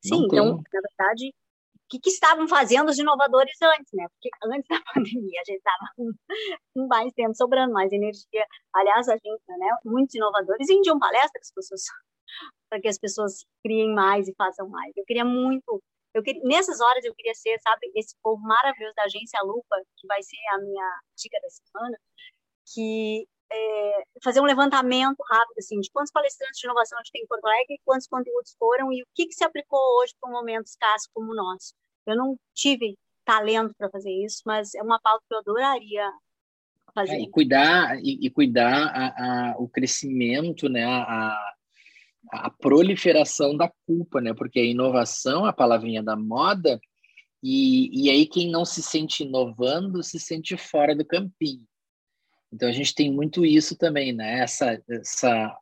[0.04, 4.06] Sim, então, na verdade, o que, que, estavam fazendo os inovadores antes, né?
[4.08, 5.86] Porque antes da pandemia a gente estava
[6.74, 8.46] com, mais tempo sobrando, mais energia.
[8.74, 11.52] Aliás, a gente, né, muitos inovadores vendiam palestras
[12.68, 14.92] para que as pessoas criem mais e façam mais.
[14.96, 15.82] Eu queria muito
[16.14, 20.06] eu queria, nessas horas eu queria ser, sabe, esse povo maravilhoso da agência Lupa, que
[20.06, 21.98] vai ser a minha dica da semana,
[22.72, 27.22] que é, fazer um levantamento rápido, assim, de quantos palestrantes de inovação a gente tem
[27.22, 30.32] em Porto Alegre, quantos conteúdos foram e o que, que se aplicou hoje para um
[30.32, 31.74] momento escasso como o nosso.
[32.06, 36.10] Eu não tive talento para fazer isso, mas é uma pauta que eu adoraria
[36.94, 37.14] fazer.
[37.14, 41.54] É, e cuidar, e, e cuidar a, a, o crescimento, né, a,
[42.30, 44.32] a proliferação da culpa, né?
[44.34, 46.80] Porque a inovação, a palavrinha da moda,
[47.42, 51.66] e, e aí quem não se sente inovando se sente fora do campinho.
[52.52, 54.40] Então a gente tem muito isso também, né?
[54.40, 55.58] Essa, essa,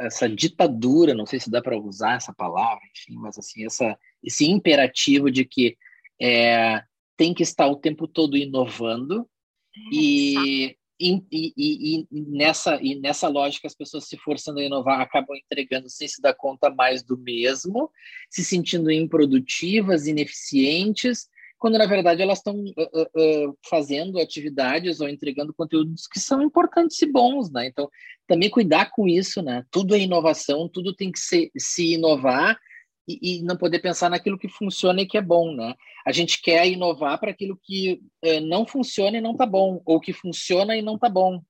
[0.00, 4.44] essa ditadura, não sei se dá para usar essa palavra, enfim, mas assim essa, esse
[4.44, 5.76] imperativo de que
[6.20, 6.82] é,
[7.16, 9.28] tem que estar o tempo todo inovando
[9.76, 15.00] é, e, e, e, e, nessa, e nessa lógica as pessoas se forçando a inovar
[15.00, 17.90] acabam entregando sem se dar conta mais do mesmo,
[18.30, 21.28] se sentindo improdutivas, ineficientes
[21.64, 27.00] quando na verdade elas estão uh, uh, fazendo atividades ou entregando conteúdos que são importantes
[27.00, 27.66] e bons, né?
[27.66, 27.88] Então,
[28.26, 29.64] também cuidar com isso, né?
[29.70, 32.58] Tudo é inovação, tudo tem que ser, se inovar
[33.06, 35.74] e, e, não poder pensar naquilo que funciona e que é bom, né?
[36.06, 38.00] A gente quer inovar para aquilo que
[38.42, 41.42] não funciona e não tá bom, ou que funciona e não tá bom,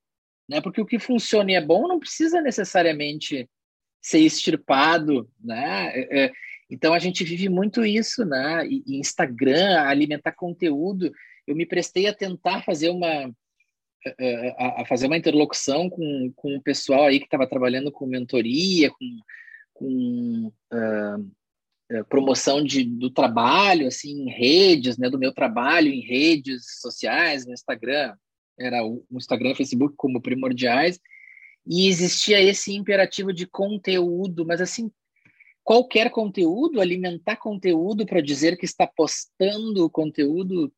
[0.49, 0.61] né?
[0.61, 3.49] Porque o que funciona e é bom não precisa necessariamente
[4.01, 5.91] ser extirpado, né?
[5.93, 6.31] É, é
[6.69, 8.67] então a gente vive muito isso, né?
[8.67, 11.11] E, Instagram, alimentar conteúdo.
[11.47, 13.31] Eu me prestei a tentar fazer uma
[14.57, 18.91] a, a fazer uma interlocução com, com o pessoal aí que estava trabalhando com mentoria,
[18.91, 19.19] com,
[19.73, 21.31] com uh,
[22.09, 25.09] promoção de, do trabalho, assim, em redes, né?
[25.09, 28.15] Do meu trabalho em redes sociais, no Instagram,
[28.59, 30.99] era o, o Instagram e o Facebook como primordiais.
[31.65, 34.91] E existia esse imperativo de conteúdo, mas assim,
[35.63, 40.71] qualquer conteúdo, alimentar conteúdo para dizer que está postando conteúdo,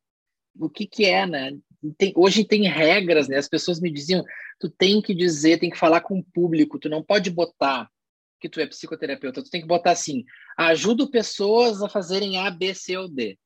[0.58, 1.56] o que que é, né?
[1.96, 3.36] Tem, hoje tem regras, né?
[3.36, 4.24] As pessoas me diziam,
[4.58, 7.88] tu tem que dizer, tem que falar com o público, tu não pode botar
[8.40, 10.24] que tu é psicoterapeuta, tu tem que botar assim,
[10.56, 13.38] ajudo pessoas a fazerem A, B, C ou D.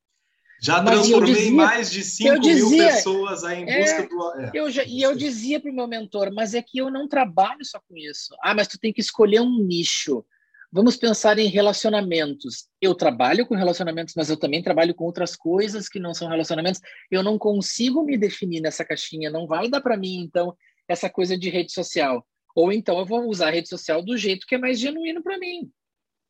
[0.63, 4.41] Já Mas transformei dizia, mais de 5 dizia, mil pessoas aí em é, busca do.
[4.41, 7.09] É, eu já, e eu dizia para o meu mentor, mas é que eu não
[7.09, 8.33] trabalho só com isso.
[8.41, 10.25] Ah, mas tu tem que escolher um nicho.
[10.71, 12.69] Vamos pensar em relacionamentos.
[12.81, 16.81] Eu trabalho com relacionamentos, mas eu também trabalho com outras coisas que não são relacionamentos.
[17.11, 20.57] Eu não consigo me definir nessa caixinha, não vai dar para mim, então,
[20.89, 22.25] essa coisa de rede social.
[22.55, 25.39] Ou então eu vou usar a rede social do jeito que é mais genuíno para
[25.39, 25.71] mim,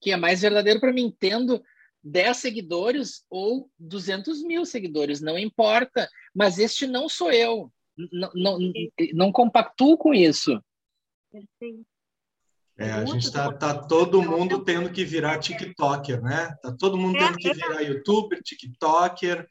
[0.00, 1.62] que é mais verdadeiro para mim, tendo
[2.04, 6.08] 10 seguidores ou 200 mil seguidores, não importa.
[6.34, 7.72] Mas este não sou eu.
[8.10, 8.58] Não, não,
[9.14, 10.60] não compactuo com isso.
[11.30, 11.86] Perfeito.
[12.78, 16.56] É, a gente está tá todo mundo tendo que virar TikToker, né?
[16.62, 19.46] Tá todo mundo tendo que virar YouTuber, TikToker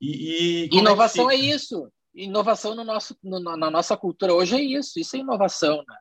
[0.00, 1.90] e, e inovação é, é, isso.
[2.24, 4.98] Inovação no nosso, no, na nossa cultura hoje é isso.
[4.98, 5.96] Isso é inovação, né?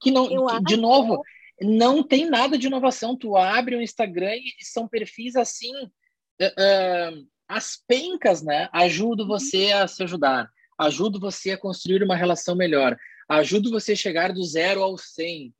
[0.00, 1.22] Que não, que, de novo,
[1.60, 3.16] não tem nada de inovação.
[3.16, 8.68] Tu abre o Instagram e são perfis assim, uh, uh, as pencas, né?
[8.72, 9.28] Ajudo uhum.
[9.28, 12.96] você a se ajudar, ajudo você a construir uma relação melhor,
[13.28, 15.52] ajudo você a chegar do zero ao 100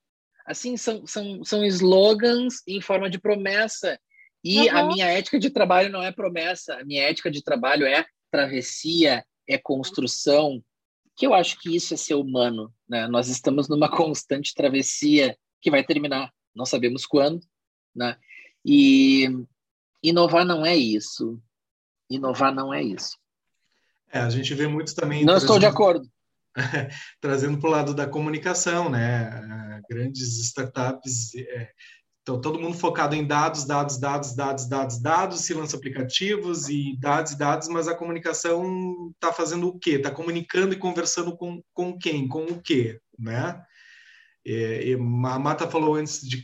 [0.49, 4.01] assim, são, são, são slogans em forma de promessa.
[4.43, 4.77] E uhum.
[4.77, 9.25] a minha ética de trabalho não é promessa, a minha ética de trabalho é travessia,
[9.49, 10.63] é construção,
[11.17, 12.73] que eu acho que isso é ser humano.
[12.89, 13.09] Né?
[13.09, 17.41] Nós estamos numa constante travessia que vai terminar, não sabemos quando.
[17.95, 18.17] Né?
[18.65, 19.29] E
[20.03, 21.41] inovar não é isso.
[22.11, 23.17] Inovar não é isso.
[24.13, 25.25] É, a gente vê muito também.
[25.25, 26.09] Não estou exemplo, de acordo.
[27.21, 29.83] trazendo para o lado da comunicação, né?
[29.89, 31.71] Grandes startups, é,
[32.29, 36.95] então todo mundo focado em dados, dados, dados, dados, dados, dados, se lança aplicativos e
[37.01, 39.93] dados dados, mas a comunicação está fazendo o quê?
[39.93, 42.29] Está comunicando e conversando com, com quem?
[42.29, 43.01] Com o quê?
[43.19, 43.59] Né?
[44.51, 46.43] É, a Mata falou antes de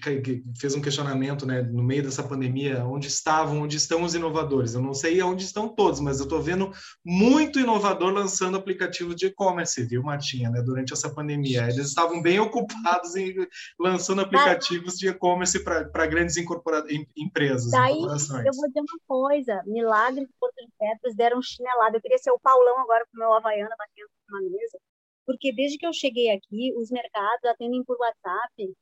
[0.58, 4.74] fez um questionamento, né, no meio dessa pandemia, onde estavam, onde estão os inovadores?
[4.74, 6.70] Eu não sei onde estão todos, mas eu estou vendo
[7.02, 11.62] muito inovador lançando aplicativos de e-commerce, viu, Martinha, né, durante essa pandemia.
[11.62, 13.34] Eles estavam bem ocupados em
[13.80, 16.84] lançando aplicativos de e-commerce para grandes incorpora
[17.16, 17.70] empresas.
[17.70, 21.96] Daí, eu vou dizer uma coisa: Milagre de Porto de Petras deram chinelada.
[21.96, 24.78] Eu queria ser o Paulão agora com o meu Havaiana batendo na mesa
[25.26, 28.74] porque desde que eu cheguei aqui, os mercados atendem por WhatsApp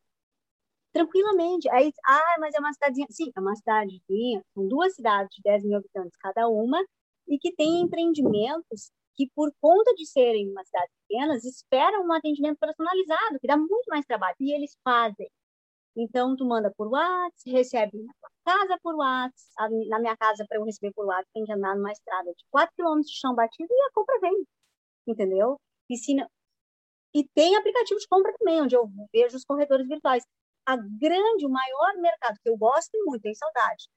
[0.93, 1.69] tranquilamente.
[1.71, 3.07] Aí, ah, mas é uma cidadezinha.
[3.11, 4.43] Sim, é uma cidadezinha.
[4.55, 6.79] São duas cidades de 10 mil habitantes cada uma
[7.29, 12.59] e que tem empreendimentos que, por conta de serem uma cidade pequenas, esperam um atendimento
[12.59, 14.37] personalizado, que dá muito mais trabalho.
[14.41, 15.29] E eles fazem.
[15.97, 19.89] Então, tu manda por WhatsApp, recebe na tua casa por WhatsApp.
[19.89, 22.75] Na minha casa, para eu receber por WhatsApp, tem que andar numa estrada de 4
[22.77, 24.47] km de chão batido e a compra vem.
[25.07, 25.59] Entendeu?
[25.89, 26.29] Piscina.
[27.15, 30.25] E tem aplicativo de compra também, onde eu vejo os corredores virtuais.
[30.67, 33.89] A grande, o maior mercado que eu gosto muito, tem saudade.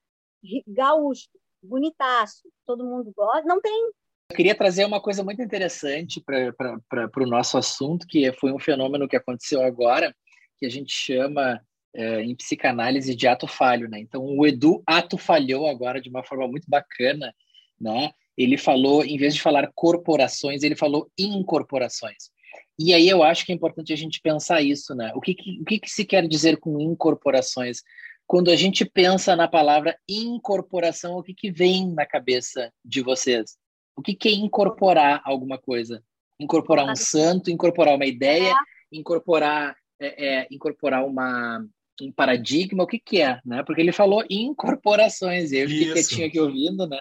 [0.66, 1.28] Gaúcho,
[1.62, 3.90] bonitaço, todo mundo gosta, não tem.
[4.30, 9.08] Eu queria trazer uma coisa muito interessante para o nosso assunto, que foi um fenômeno
[9.08, 10.14] que aconteceu agora,
[10.58, 11.60] que a gente chama
[11.94, 13.98] é, em psicanálise de ato falho, né?
[14.00, 17.34] Então, o Edu ato falhou agora de uma forma muito bacana,
[17.80, 18.10] né?
[18.36, 22.30] Ele falou, em vez de falar corporações, ele falou incorporações.
[22.78, 25.10] E aí eu acho que é importante a gente pensar isso, né?
[25.14, 27.82] O que, que, o que, que se quer dizer com incorporações?
[28.26, 33.56] Quando a gente pensa na palavra incorporação, o que, que vem na cabeça de vocês?
[33.96, 36.02] O que, que é incorporar alguma coisa?
[36.38, 38.52] Incorporar um santo, incorporar uma ideia,
[38.92, 41.64] incorporar, é, é, incorporar uma,
[42.02, 43.40] um paradigma, o que, que é?
[43.44, 43.62] Né?
[43.62, 47.00] Porque ele falou incorporações, e eu fiquei quietinho aqui ouvindo, né?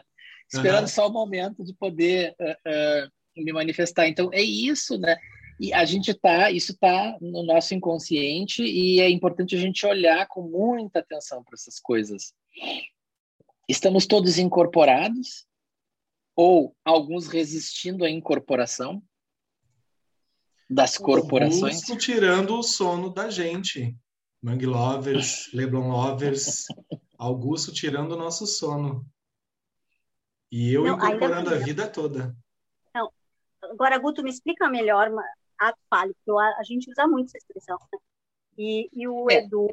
[0.52, 0.88] Esperando uhum.
[0.88, 4.08] só o momento de poder uh, uh, me manifestar.
[4.08, 5.18] Então, é isso, né?
[5.60, 10.28] E a gente tá, isso está no nosso inconsciente e é importante a gente olhar
[10.28, 12.34] com muita atenção para essas coisas.
[13.68, 15.46] Estamos todos incorporados
[16.36, 19.02] ou alguns resistindo à incorporação
[20.70, 21.76] das corporações?
[21.76, 23.96] Augusto tirando o sono da gente.
[24.42, 26.66] Mangue Lovers, Leblon Lovers,
[27.18, 29.06] Augusto tirando o nosso sono.
[30.52, 32.36] E eu não, incorporando a vida toda.
[32.94, 33.12] Não.
[33.64, 35.12] Agora, Guto, me explica melhor
[35.58, 37.78] ato falho, porque a, a gente usa muito essa expressão.
[37.92, 38.00] Né?
[38.58, 39.36] E, e o é.
[39.36, 39.68] Edu,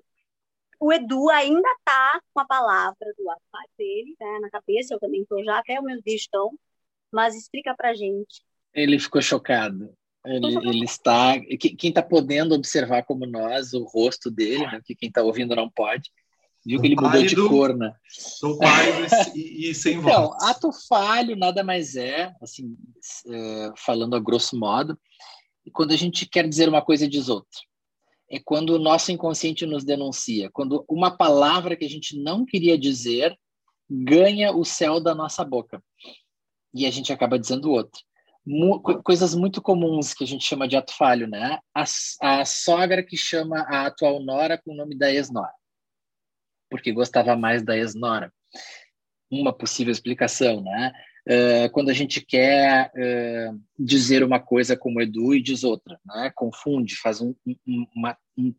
[0.80, 5.00] o Edu ainda está com a palavra do ato falho dele né, na cabeça, eu
[5.00, 6.50] também estou já, até o meu estão,
[7.11, 8.42] mas explica para gente.
[8.74, 9.94] Ele ficou chocado.
[10.24, 11.35] Ele, ele, está.
[11.78, 15.70] Quem está podendo observar como nós o rosto dele, né, que quem está ouvindo não
[15.70, 16.11] pode,
[16.64, 17.94] viu que ele mudou de cor, né?
[18.09, 20.37] Sou pálido e, e, sem então, voz.
[20.37, 22.77] Então, ato falho nada mais é, assim,
[23.29, 24.98] é, falando a grosso modo,
[25.72, 27.61] quando a gente quer dizer uma coisa e diz outra.
[28.31, 32.79] É quando o nosso inconsciente nos denuncia, quando uma palavra que a gente não queria
[32.79, 33.37] dizer
[33.90, 35.83] ganha o céu da nossa boca
[36.75, 38.01] e a gente acaba dizendo outra.
[39.05, 41.59] coisas muito comuns que a gente chama de ato falho, né?
[41.75, 41.85] A,
[42.22, 45.53] a sogra que chama a atual nora com o nome da ex-nora,
[46.72, 48.32] porque gostava mais da ex-nora.
[49.30, 50.90] Uma possível explicação, né?
[51.28, 56.32] Uh, quando a gente quer uh, dizer uma coisa como Edu e diz outra, né?
[56.35, 58.54] confunde, faz um, um, uma, um,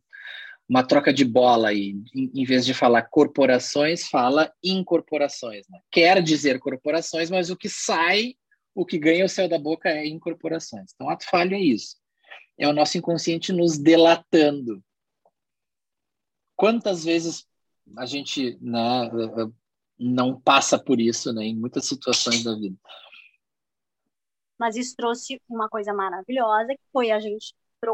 [0.70, 5.66] uma troca de bola aí, em, em, vez de falar corporações, fala incorporações.
[5.68, 5.80] Né?
[5.92, 8.36] Quer dizer corporações, mas o que sai,
[8.76, 10.92] o que ganha o céu da boca é incorporações.
[10.94, 11.98] Então, ato falho é isso.
[12.58, 14.82] É o nosso inconsciente nos delatando.
[16.56, 17.46] Quantas vezes
[17.98, 19.10] a gente né,
[19.98, 22.78] não passa por isso, né, em muitas situações da vida.
[24.60, 27.92] Mas isso trouxe uma coisa maravilhosa, que foi a gente né,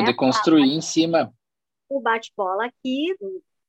[0.00, 1.32] poder construir a, em cima
[1.90, 3.16] o bate-bola aqui,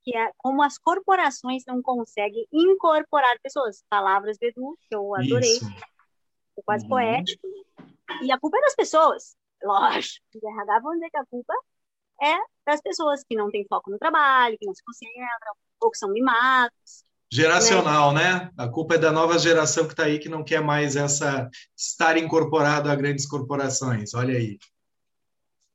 [0.03, 3.83] que é como as corporações não conseguem incorporar pessoas.
[3.89, 5.59] Palavras do Edu, que eu adorei,
[6.63, 6.89] quase uhum.
[6.89, 7.47] poético.
[8.21, 10.23] E a culpa é das pessoas, lógico.
[10.35, 11.53] Os RH vão dizer que a culpa
[12.21, 15.97] é das pessoas que não têm foco no trabalho, que não se concentram, ou que
[15.97, 17.03] são mimados,
[17.33, 18.33] Geracional, né?
[18.33, 18.51] né?
[18.57, 22.17] A culpa é da nova geração que está aí que não quer mais essa estar
[22.17, 24.13] incorporado a grandes corporações.
[24.13, 24.59] Olha aí.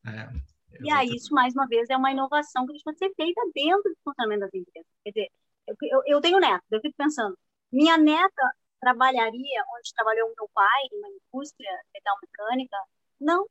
[0.07, 0.29] É,
[0.83, 3.97] e aí, isso, mais uma vez, é uma inovação que pode ser feita dentro do
[4.05, 4.91] funcionamento das empresas.
[5.03, 5.29] Quer dizer,
[5.83, 7.35] eu, eu tenho neto, eu fico pensando,
[7.73, 12.77] minha neta trabalharia onde trabalhou meu pai, em uma indústria metal mecânica?
[13.19, 13.47] Não.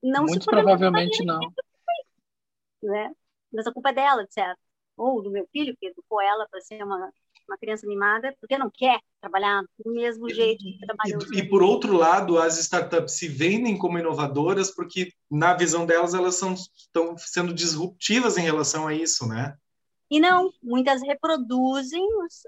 [0.00, 1.40] Não Muito provavelmente não.
[2.82, 3.12] Né?
[3.52, 4.60] Mas a culpa é dela, certo?
[5.00, 7.10] ou do meu filho, que educou ela para ser uma,
[7.48, 11.20] uma criança mimada, porque não quer trabalhar do mesmo jeito que trabalhou.
[11.32, 16.12] E, e, por outro lado, as startups se vendem como inovadoras porque, na visão delas,
[16.12, 19.56] elas são, estão sendo disruptivas em relação a isso, né?
[20.10, 22.42] E não, muitas reproduzem os,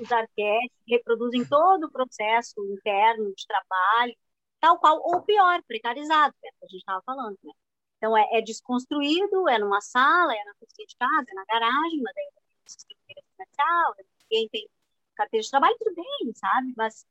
[0.00, 4.14] os arquétipos, reproduzem todo o processo interno de trabalho,
[4.60, 7.52] tal qual, ou pior, precarizado, é que a gente estava falando, né?
[7.96, 12.02] Então, é, é, desconstruído, é numa sala, é na cozinha de casa, é na garagem,
[12.02, 13.94] mas aí tem comercial,
[14.30, 14.68] ninguém tem
[15.14, 16.74] carteira de trabalho, tudo bem, sabe?
[16.76, 17.06] Mas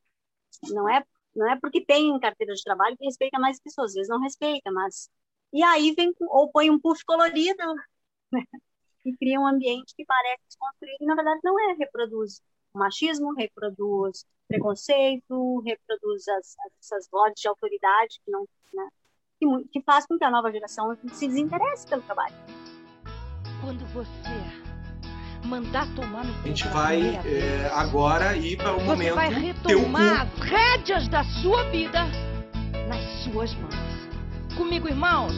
[0.69, 1.03] não é,
[1.35, 4.71] não é porque tem carteira de trabalho que respeita mais pessoas, às vezes não respeita,
[4.71, 5.09] mas...
[5.53, 7.63] E aí vem, ou põe um puff colorido,
[8.31, 8.43] né?
[9.05, 12.41] e cria um ambiente que parece desconstruído, e na verdade não é, reproduz
[12.73, 18.89] o machismo, reproduz preconceito, reproduz as, essas vozes de autoridade que não, né?
[19.45, 22.33] Que, que faz com que a nova geração se desinteresse pelo trabalho.
[23.61, 24.65] Quando você
[25.45, 29.09] mandar tomar no A gente vai é, agora ir para o você momento.
[29.09, 32.05] Você vai retomar as rédeas da sua vida
[32.87, 33.75] nas suas mãos.
[34.57, 35.33] Comigo, irmãos,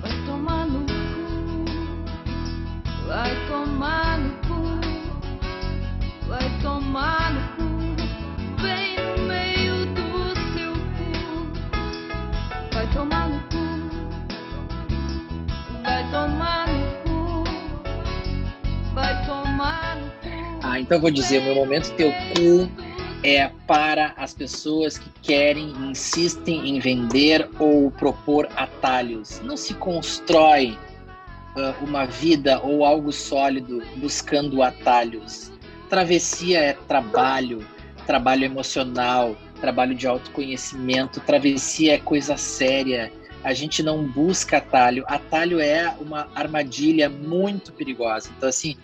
[0.00, 1.64] vai tomar no cu,
[3.06, 7.65] vai tomar no cu, vai tomar no cu.
[20.62, 22.70] Ah, então vou dizer, meu momento teu cu
[23.22, 29.40] é para as pessoas que querem, insistem em vender ou propor atalhos.
[29.42, 30.78] Não se constrói
[31.56, 35.50] uh, uma vida ou algo sólido buscando atalhos.
[35.88, 37.66] Travessia é trabalho,
[38.06, 41.20] trabalho emocional, trabalho de autoconhecimento.
[41.20, 43.12] Travessia é coisa séria.
[43.42, 45.04] A gente não busca atalho.
[45.06, 48.30] Atalho é uma armadilha muito perigosa.
[48.36, 48.76] Então, assim,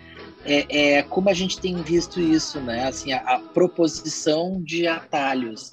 [0.45, 2.87] é, é, como a gente tem visto isso, né?
[2.87, 5.73] Assim, a, a, proposição de atalhos.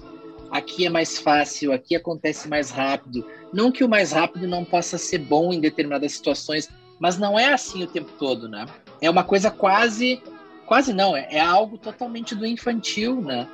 [0.52, 3.26] Aqui é mais fácil, aqui acontece mais rápido.
[3.54, 7.54] Não que o mais rápido não possa ser bom em determinadas situações, mas não é
[7.54, 8.66] assim o tempo todo, né?
[9.02, 10.22] É uma coisa quase,
[10.66, 13.48] quase não, é, é algo totalmente do infantil, né?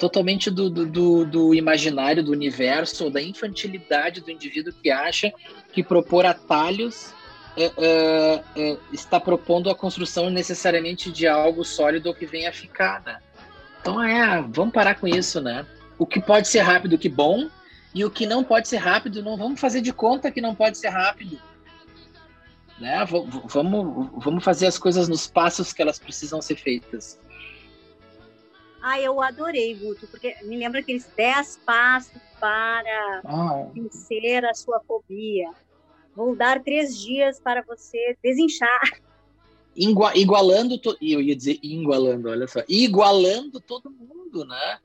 [0.00, 5.32] Totalmente do, do, do, imaginário do universo, ou da infantilidade do indivíduo que acha
[5.72, 7.14] que propor atalhos
[7.56, 13.02] é, é, é, está propondo a construção necessariamente de algo sólido que venha a ficar,
[13.02, 13.18] né?
[13.80, 15.66] Então é, vamos parar com isso, né?
[15.98, 17.48] O que pode ser rápido, que bom,
[17.94, 20.76] e o que não pode ser rápido, não vamos fazer de conta que não pode
[20.76, 21.40] ser rápido.
[22.78, 23.02] Né?
[23.46, 27.18] Vamos, vamos fazer as coisas nos passos que elas precisam ser feitas.
[28.82, 33.66] Ah, eu adorei, Guto, porque me lembra aqueles 10 passos para ah.
[33.72, 35.50] vencer a sua fobia.
[36.16, 38.80] Vou dar três dias para você desinchar.
[39.76, 44.78] Igua, igualando, to, eu ia dizer igualando, olha só, igualando todo mundo, né?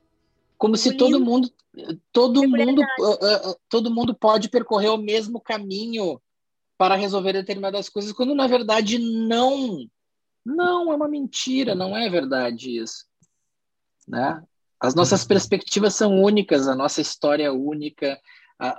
[0.58, 1.50] Como se todo mundo,
[2.12, 6.20] todo mundo, uh, uh, todo mundo pode percorrer o mesmo caminho
[6.76, 9.88] para resolver determinadas coisas, quando na verdade não,
[10.44, 13.06] não é uma mentira, não é verdade isso,
[14.06, 14.42] né?
[14.78, 18.20] As nossas perspectivas são únicas, a nossa história é única,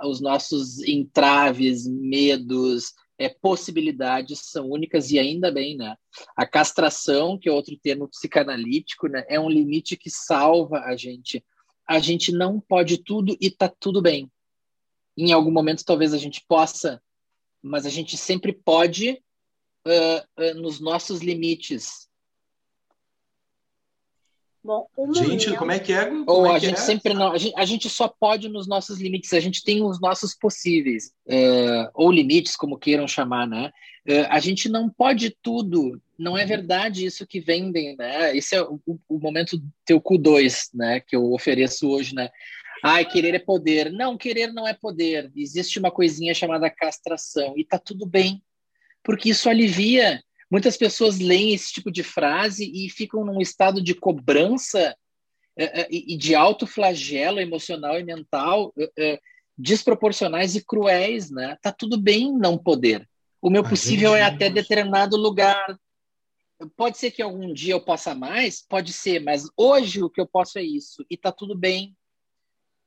[0.04, 5.96] os nossos entraves, medos, é, possibilidades são únicas e ainda bem, né?
[6.36, 11.44] A castração, que é outro termo psicanalítico, né, é um limite que salva a gente.
[11.86, 14.30] A gente não pode tudo e tá tudo bem.
[15.16, 17.00] Em algum momento talvez a gente possa,
[17.62, 19.22] mas a gente sempre pode
[19.86, 22.08] uh, uh, nos nossos limites.
[24.64, 26.06] Bom, gente, como é que é?
[26.06, 26.80] Como Ou é a gente é?
[26.80, 30.00] sempre não, a gente, a gente, só pode nos nossos limites, a gente tem os
[30.00, 33.70] nossos possíveis, é, ou limites, como queiram chamar, né?
[34.06, 38.34] É, a gente não pode tudo, não é verdade isso que vendem, né?
[38.34, 41.00] Esse é o, o momento teu Q2, né?
[41.00, 42.30] Que eu ofereço hoje, né?
[42.82, 43.92] Ai, querer é poder.
[43.92, 45.30] Não, querer não é poder.
[45.36, 48.42] Existe uma coisinha chamada castração e tá tudo bem,
[49.02, 53.94] porque isso alivia Muitas pessoas leem esse tipo de frase e ficam num estado de
[53.94, 54.96] cobrança
[55.56, 59.20] é, é, e de alto flagelo emocional e mental é,
[59.56, 61.56] desproporcionais e cruéis, né?
[61.62, 63.08] Tá tudo bem não poder.
[63.40, 65.78] O meu possível é até determinado lugar.
[66.76, 70.26] Pode ser que algum dia eu possa mais, pode ser, mas hoje o que eu
[70.26, 71.96] posso é isso e tá tudo bem.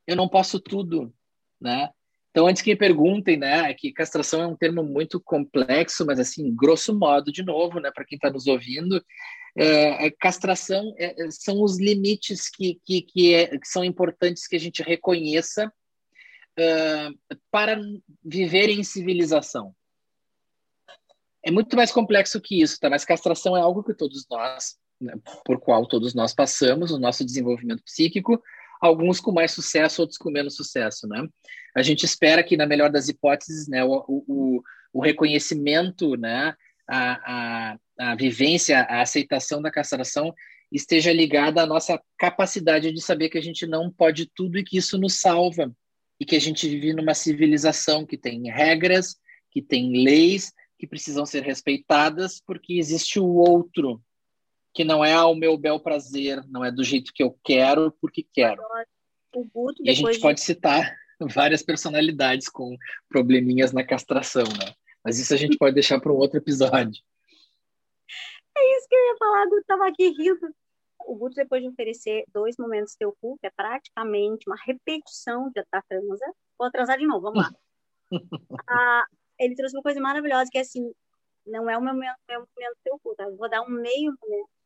[0.06, 1.14] Eu não posso tudo,
[1.62, 1.90] né?
[2.32, 6.20] Então, antes que me perguntem, né, é que castração é um termo muito complexo, mas
[6.20, 9.04] assim, grosso modo, de novo, né, para quem está nos ouvindo,
[9.56, 14.46] é, é castração é, é, são os limites que, que, que, é, que, são importantes
[14.46, 15.72] que a gente reconheça
[17.52, 17.80] para
[18.24, 19.76] viver em civilização.
[21.44, 22.90] É muito mais complexo que isso, tá?
[22.90, 25.14] Mas castração é algo que todos nós, né,
[25.46, 28.42] por qual todos nós passamos, o nosso desenvolvimento psíquico,
[28.82, 31.28] alguns com mais sucesso, outros com menos sucesso, né?
[31.76, 34.62] A gente espera que, na melhor das hipóteses, né, o, o,
[34.94, 36.56] o reconhecimento, né,
[36.88, 40.34] a, a, a vivência, a aceitação da castração
[40.72, 44.78] esteja ligada à nossa capacidade de saber que a gente não pode tudo e que
[44.78, 45.72] isso nos salva
[46.20, 49.16] e que a gente vive numa civilização que tem regras,
[49.52, 54.02] que tem leis que precisam ser respeitadas porque existe o outro,
[54.78, 58.22] que não é ao meu bel prazer, não é do jeito que eu quero, porque
[58.32, 58.62] quero.
[59.52, 62.78] Guto, e a gente pode citar várias personalidades com
[63.10, 64.76] probleminhas na castração, né?
[65.04, 67.02] Mas isso a gente pode deixar para um outro episódio.
[68.56, 70.48] É isso que eu ia falar, Guto estava aqui rindo.
[71.08, 75.64] O Guto, depois de oferecer dois momentos teu cu, que é praticamente uma repetição de
[75.72, 76.26] da transa,
[76.56, 77.52] vou atrasar de novo, vamos lá.
[78.70, 79.06] ah,
[79.40, 80.94] ele trouxe uma coisa maravilhosa, que é assim,
[81.48, 83.28] não é o meu, momento teu cu, tá?
[83.36, 84.57] vou dar um meio momento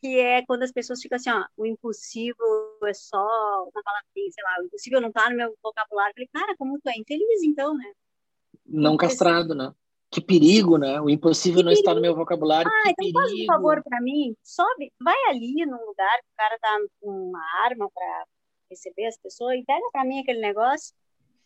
[0.00, 4.44] que é quando as pessoas ficam assim, ó, o impossível é só uma palavrinha, sei
[4.44, 6.12] lá, o impossível não tá no meu vocabulário.
[6.12, 7.92] Eu falei, cara, como tu é infeliz, então, né?
[8.66, 9.72] Não castrado, né?
[10.10, 11.00] Que perigo, né?
[11.00, 12.70] O impossível não está no meu vocabulário.
[12.70, 13.20] Ah, que então perigo.
[13.20, 17.28] faz um favor para mim, sobe, vai ali num lugar que o cara tá com
[17.28, 18.24] uma arma para
[18.70, 20.94] receber as pessoas e pega para mim aquele negócio.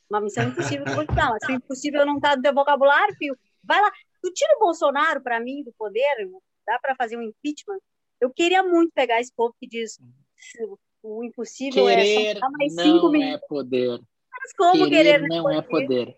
[0.09, 1.31] Uma missão impossível te dar.
[1.31, 3.91] Mas se o impossível não tá no teu vocabulário, filho, vai lá.
[4.23, 6.29] Tu tira o Bolsonaro para mim do poder,
[6.67, 7.79] dá para fazer um impeachment,
[8.21, 9.99] Eu queria muito pegar esse povo que diz
[11.03, 13.49] o impossível querer é só mais não cinco é minutos.
[13.49, 14.01] poder.
[14.33, 16.17] Mas como querer, querer, não é poder.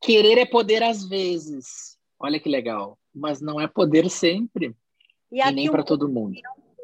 [0.00, 1.96] Querer é poder às vezes.
[2.18, 2.98] Olha que legal.
[3.14, 4.74] Mas não é poder sempre.
[5.30, 6.38] E, E, nem para todo mundo.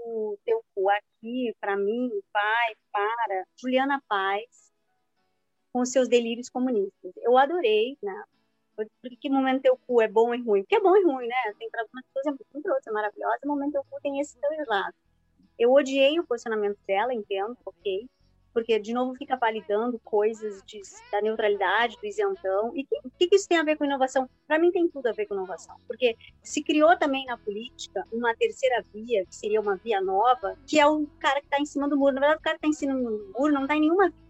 [0.04, 4.72] o teu cu aqui, para mim, pai, para Juliana Paz,
[5.72, 7.12] com seus delírios comunistas.
[7.16, 8.24] Eu adorei, né?
[8.74, 10.62] Porque que momento teu cu é bom e ruim?
[10.62, 11.54] Porque é bom e ruim, né?
[11.58, 14.66] Tem para algumas pessoas é muito, outras é maravilhosa, momento teu cu tem esse dois
[14.66, 14.98] lados.
[15.58, 18.08] Eu odiei o posicionamento dela, entendo, ok?
[18.52, 22.72] Porque, de novo, fica validando coisas de, da neutralidade, do isentão.
[22.76, 24.28] E o que, que, isso tem a ver com inovação?
[24.46, 25.76] Para mim, tem tudo a ver com inovação.
[25.86, 30.78] Porque se criou também na política uma terceira via, que seria uma via nova, que
[30.78, 32.14] é o cara que está em cima do muro.
[32.14, 34.22] Na verdade, o cara que está em cima do muro não está em nenhuma via.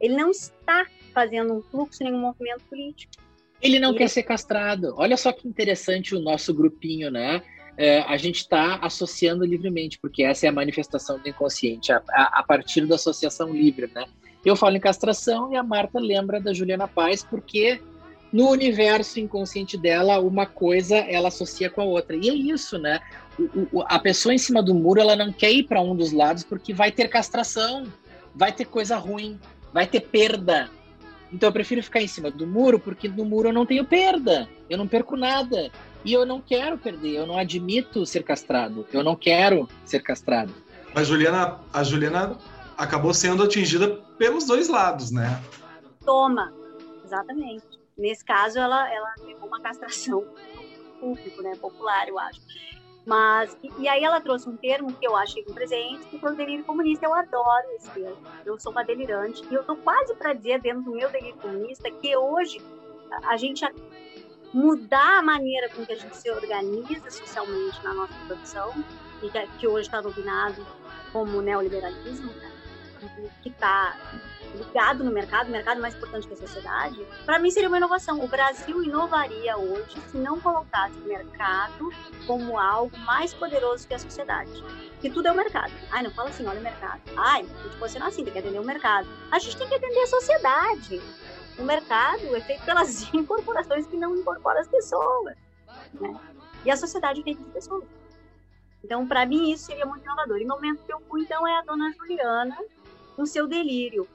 [0.00, 3.27] Ele não está fazendo um fluxo, nenhum movimento político.
[3.62, 4.94] Ele não Ele- quer ser castrado.
[4.96, 7.42] Olha só que interessante o nosso grupinho, né?
[7.76, 12.40] É, a gente está associando livremente, porque essa é a manifestação do inconsciente, a, a-
[12.40, 14.04] a partir da associação livre, né?
[14.44, 17.80] Eu falo em castração e a Marta lembra da Juliana Paz, porque
[18.32, 22.16] no universo inconsciente dela, uma coisa ela associa com a outra.
[22.16, 23.00] E é isso, né?
[23.38, 26.12] O- o- a pessoa em cima do muro, ela não quer ir para um dos
[26.12, 27.84] lados porque vai ter castração,
[28.34, 29.38] vai ter coisa ruim,
[29.72, 30.68] vai ter perda.
[31.32, 34.48] Então eu prefiro ficar em cima do muro, porque no muro eu não tenho perda,
[34.68, 35.70] eu não perco nada.
[36.04, 40.54] E eu não quero perder, eu não admito ser castrado, eu não quero ser castrado.
[40.94, 42.38] Mas Juliana, a Juliana
[42.76, 45.42] acabou sendo atingida pelos dois lados, né?
[46.04, 46.52] Toma,
[47.04, 47.64] exatamente.
[47.96, 50.24] Nesse caso, ela, ela levou uma castração
[51.00, 52.40] público, né, popular, eu acho.
[53.08, 56.36] Mas, e, aí ela trouxe um termo que eu achei um presente, que foi o
[56.36, 57.06] delírio comunista.
[57.06, 58.18] Eu adoro esse termo.
[58.44, 59.42] Eu sou uma delirante.
[59.50, 62.60] E eu tô quase para dizer, dentro do meu delírio comunista, que hoje
[63.24, 63.64] a, gente
[64.52, 68.74] mudar a maneira com que a gente se organiza socialmente na nossa produção,
[69.22, 70.66] e que, que hoje está dominado
[71.10, 72.52] como neoliberalismo, né?
[73.42, 73.96] que está
[74.54, 78.22] ligado no mercado, o mercado mais importante que a sociedade, para mim seria uma inovação.
[78.22, 81.90] O Brasil inovaria hoje se não colocasse o mercado
[82.26, 84.62] como algo mais poderoso que a sociedade.
[85.00, 85.72] Que tudo é o mercado.
[85.90, 87.00] Ai, não fala assim, olha o mercado.
[87.16, 89.08] Ai, a gente pode ser assim, tem que atender o mercado.
[89.30, 91.00] A gente tem que atender a sociedade.
[91.58, 95.34] O mercado é feito pelas corporações que não incorporam as pessoas.
[95.94, 96.14] Né?
[96.64, 97.84] E a sociedade é feita de pessoas.
[98.82, 100.38] Então, para mim, isso seria muito inovador.
[100.38, 102.56] E no momento que eu fui, então, é a dona Juliana,
[103.16, 104.08] com seu delírio.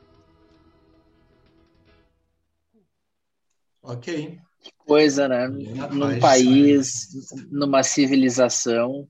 [3.84, 4.40] Ok.
[4.78, 5.48] Coisa, né?
[5.52, 7.10] Juliana Num país,
[7.52, 9.08] numa civilização,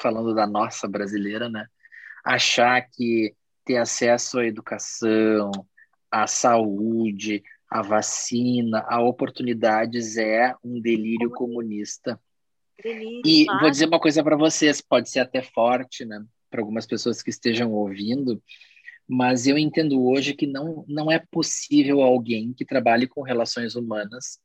[0.00, 1.66] falando da nossa brasileira, né?
[2.24, 3.34] Achar que
[3.64, 5.50] ter acesso à educação,
[6.10, 12.18] à saúde, à vacina, a oportunidades é um delírio comunista.
[12.82, 16.86] Delírio, E vou dizer uma coisa para vocês, pode ser até forte, né, para algumas
[16.86, 18.42] pessoas que estejam ouvindo,
[19.10, 24.38] mas eu entendo hoje que não, não é possível alguém que trabalhe com relações humanas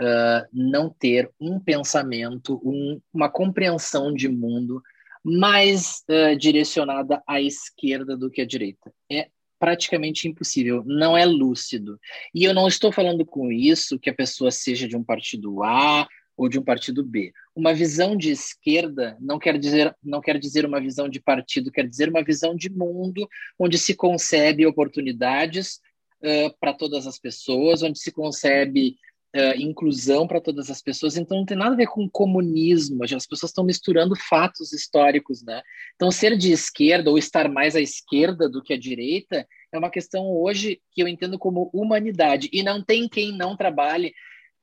[0.00, 4.82] uh, não ter um pensamento, um, uma compreensão de mundo
[5.22, 8.92] mais uh, direcionada à esquerda do que à direita.
[9.10, 11.98] É praticamente impossível, não é lúcido.
[12.34, 16.08] E eu não estou falando com isso que a pessoa seja de um partido A
[16.36, 17.32] ou de um partido B.
[17.54, 21.88] Uma visão de esquerda não quer dizer não quer dizer uma visão de partido, quer
[21.88, 23.28] dizer uma visão de mundo
[23.58, 25.80] onde se concebe oportunidades
[26.22, 28.96] uh, para todas as pessoas, onde se concebe
[29.34, 31.16] uh, inclusão para todas as pessoas.
[31.16, 33.02] Então não tem nada a ver com comunismo.
[33.02, 35.62] As pessoas estão misturando fatos históricos, né?
[35.94, 39.90] Então ser de esquerda ou estar mais à esquerda do que à direita é uma
[39.90, 44.12] questão hoje que eu entendo como humanidade e não tem quem não trabalhe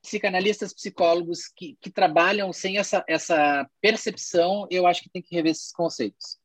[0.04, 5.52] psicanalistas, psicólogos que, que trabalham sem essa, essa percepção, eu acho que tem que rever
[5.52, 6.38] esses conceitos.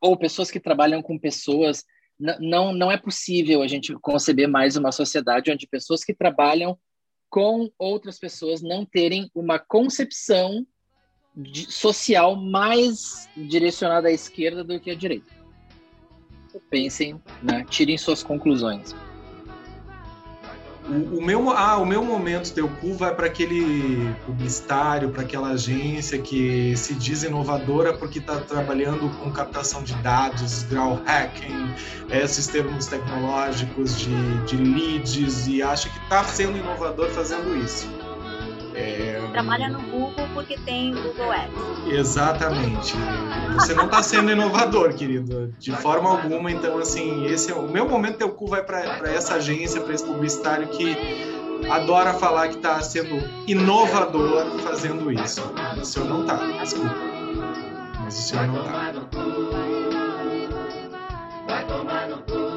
[0.00, 1.84] Ou pessoas que trabalham com pessoas.
[2.18, 6.76] Não, não é possível a gente conceber mais uma sociedade onde pessoas que trabalham
[7.30, 10.66] com outras pessoas não terem uma concepção
[11.36, 15.36] de, social mais direcionada à esquerda do que à direita.
[16.70, 17.64] Pensem, né?
[17.70, 18.94] tirem suas conclusões.
[20.88, 26.18] O, meu, ah, o meu momento teu cu vai para aquele publicitário, para aquela agência
[26.18, 31.74] que se diz inovadora porque está trabalhando com captação de dados, grau hacking,
[32.10, 37.86] esses termos tecnológicos de, de leads e acha que está sendo inovador fazendo isso.
[38.78, 39.28] É...
[39.32, 41.92] Trabalha no Google porque tem Google Ads.
[41.92, 42.94] Exatamente.
[43.54, 46.50] Você não está sendo inovador, querido, de forma alguma.
[46.50, 48.18] Então, assim, esse é o meu momento.
[48.18, 50.96] Teu cu vai para essa agência, para esse publicitário que
[51.70, 55.42] adora falar que está sendo inovador fazendo isso.
[55.80, 56.94] O senhor não está, desculpa.
[58.00, 58.70] Mas o senhor não tá.
[61.46, 62.47] Vai tomar no cu.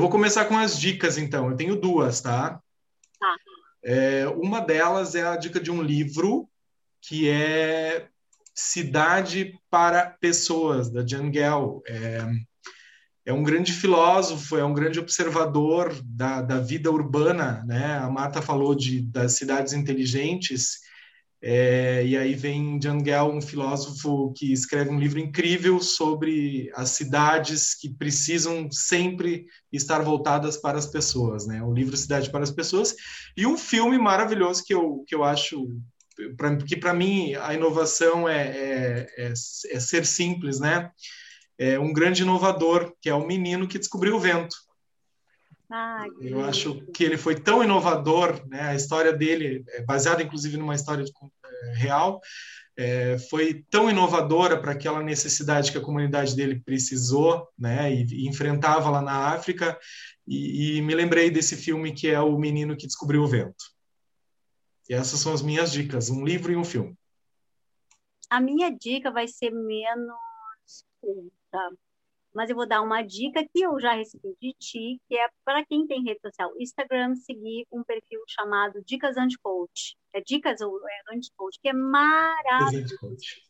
[0.00, 1.50] Eu vou começar com as dicas, então.
[1.50, 2.58] Eu tenho duas, tá?
[3.20, 3.36] Tá.
[3.84, 6.48] É, uma delas é a dica de um livro
[7.02, 8.08] que é
[8.54, 11.82] Cidade para Pessoas, da Jan Gell.
[11.86, 12.26] É,
[13.26, 17.98] é um grande filósofo, é um grande observador da, da vida urbana, né?
[17.98, 20.79] A Marta falou de, das cidades inteligentes,
[21.42, 26.90] é, e aí vem Jan Gell, um filósofo que escreve um livro incrível sobre as
[26.90, 31.62] cidades que precisam sempre estar voltadas para as pessoas, né?
[31.62, 32.94] O livro Cidade para as Pessoas
[33.34, 35.66] e um filme maravilhoso que eu, que eu acho
[36.36, 40.90] pra, que para mim a inovação é, é, é, é ser simples, né?
[41.56, 44.56] É um grande inovador que é o menino que descobriu o vento.
[45.72, 48.62] Ah, Eu acho que ele foi tão inovador, né?
[48.70, 51.12] A história dele é baseada, inclusive, numa história de-
[51.44, 52.20] é, real.
[52.76, 57.92] é, foi tão inovadora para aquela necessidade que a comunidade dele precisou, né?
[57.92, 59.78] E, e enfrentava lá na África.
[60.26, 63.64] E, e me lembrei desse filme que é o Menino que Descobriu o Vento.
[64.88, 66.96] E essas são as minhas dicas: um livro e um filme.
[68.30, 70.16] A minha dica vai ser menos
[71.00, 71.76] curta,
[72.34, 75.64] mas eu vou dar uma dica que eu já recebi de ti, que é para
[75.64, 79.96] quem tem rede social Instagram, seguir um perfil chamado Dicas Anti-Coach.
[80.14, 82.98] É Dicas ou é Anti-Coach, que é maravilhoso.
[82.98, 83.42] Coach.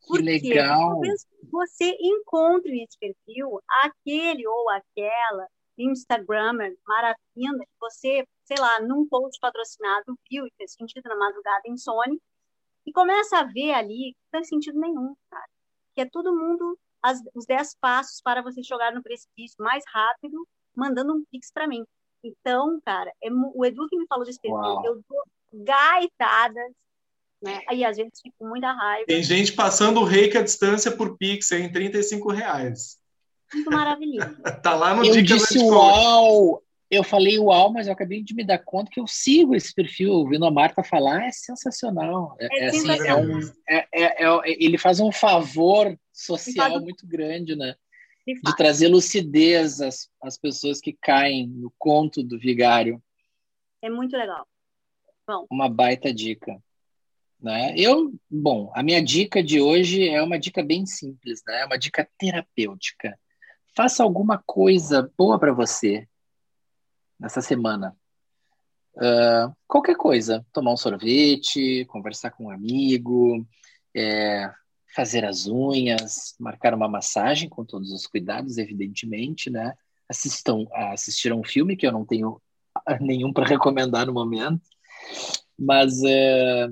[0.00, 0.90] Que Porque legal.
[0.90, 5.46] talvez você encontre nesse perfil aquele ou aquela
[5.78, 11.68] Instagrammer maravilhosa que você, sei lá, num post patrocinado viu e fez sentido na madrugada
[11.68, 12.20] insone
[12.84, 15.48] e começa a ver ali que não faz sentido nenhum, cara.
[15.94, 20.46] Que é todo mundo as- os 10 passos para você jogar no precipício mais rápido,
[20.74, 21.84] mandando um pix para mim.
[22.24, 25.22] Então, cara, é o Edu que me falou desse perfil, eu dou
[25.52, 26.72] gaitadas,
[27.42, 27.60] né?
[27.68, 29.06] Aí às vezes fico com muita raiva.
[29.06, 32.98] Tem gente passando o reiki à distância por Pix em 35 reais.
[33.52, 34.28] Muito maravilhoso.
[34.62, 38.44] Tá lá no Eu Dicas disse uau, eu falei uau, mas eu acabei de me
[38.44, 42.36] dar conta que eu sigo esse perfil, ouvindo a Marta falar, é sensacional.
[42.38, 47.06] É, É é assim, é um, é- é- é- ele faz um favor social muito
[47.06, 47.74] grande, né?
[48.26, 53.02] De trazer lucidez às, às pessoas que caem no conto do vigário.
[53.80, 54.46] É muito legal.
[55.50, 56.62] Uma baita dica.
[57.40, 57.74] Né?
[57.74, 61.62] Eu, bom, a minha dica de hoje é uma dica bem simples, né?
[61.62, 63.18] É uma dica terapêutica.
[63.74, 66.06] Faça alguma coisa boa para você
[67.22, 67.96] nessa semana.
[68.96, 70.44] Ah, qualquer coisa.
[70.52, 73.46] Tomar um sorvete, conversar com um amigo,
[73.94, 74.50] é,
[74.94, 79.72] fazer as unhas, marcar uma massagem com todos os cuidados, evidentemente, né?
[80.08, 82.40] Assistam, assistir a um filme que eu não tenho
[83.00, 84.68] nenhum para recomendar no momento,
[85.58, 86.68] mas é,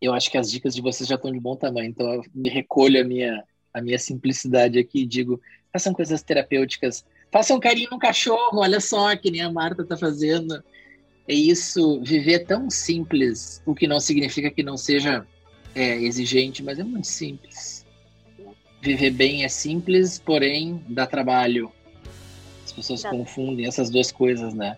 [0.00, 2.48] eu acho que as dicas de vocês já estão de bom tamanho, então eu me
[2.48, 3.44] recolho a minha,
[3.74, 5.40] a minha simplicidade aqui e digo:
[5.72, 10.62] façam coisas terapêuticas, façam carinho no cachorro, olha só, que nem a Marta está fazendo.
[11.28, 15.26] É isso, viver tão simples, o que não significa que não seja
[15.74, 17.84] é, exigente, mas é muito simples.
[18.80, 21.72] Viver bem é simples, porém dá trabalho.
[22.64, 23.10] As pessoas Dá.
[23.10, 24.76] confundem essas duas coisas, né?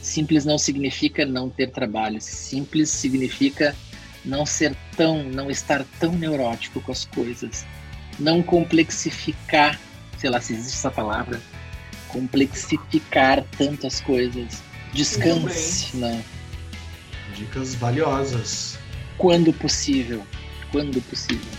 [0.00, 2.20] Simples não significa não ter trabalho.
[2.20, 3.74] Simples significa
[4.24, 7.66] não ser tão, não estar tão neurótico com as coisas.
[8.18, 9.80] Não complexificar,
[10.18, 11.40] sei lá se existe essa palavra,
[12.14, 14.62] complexificar tanto as coisas.
[14.92, 16.24] Descanse, né?
[17.34, 18.78] Dicas valiosas.
[19.18, 20.24] Quando possível.
[20.70, 21.52] Quando possível.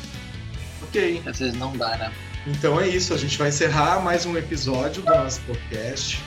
[0.83, 1.21] Ok.
[1.25, 2.13] Às vezes não dá, né?
[2.47, 3.13] Então é isso.
[3.13, 6.21] A gente vai encerrar mais um episódio do nosso podcast.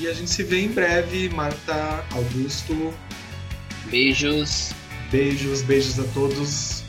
[0.00, 1.28] E a gente se vê em breve.
[1.28, 2.94] Marta, Augusto,
[3.90, 4.72] Beijos.
[5.10, 6.81] beijos, beijos a todos.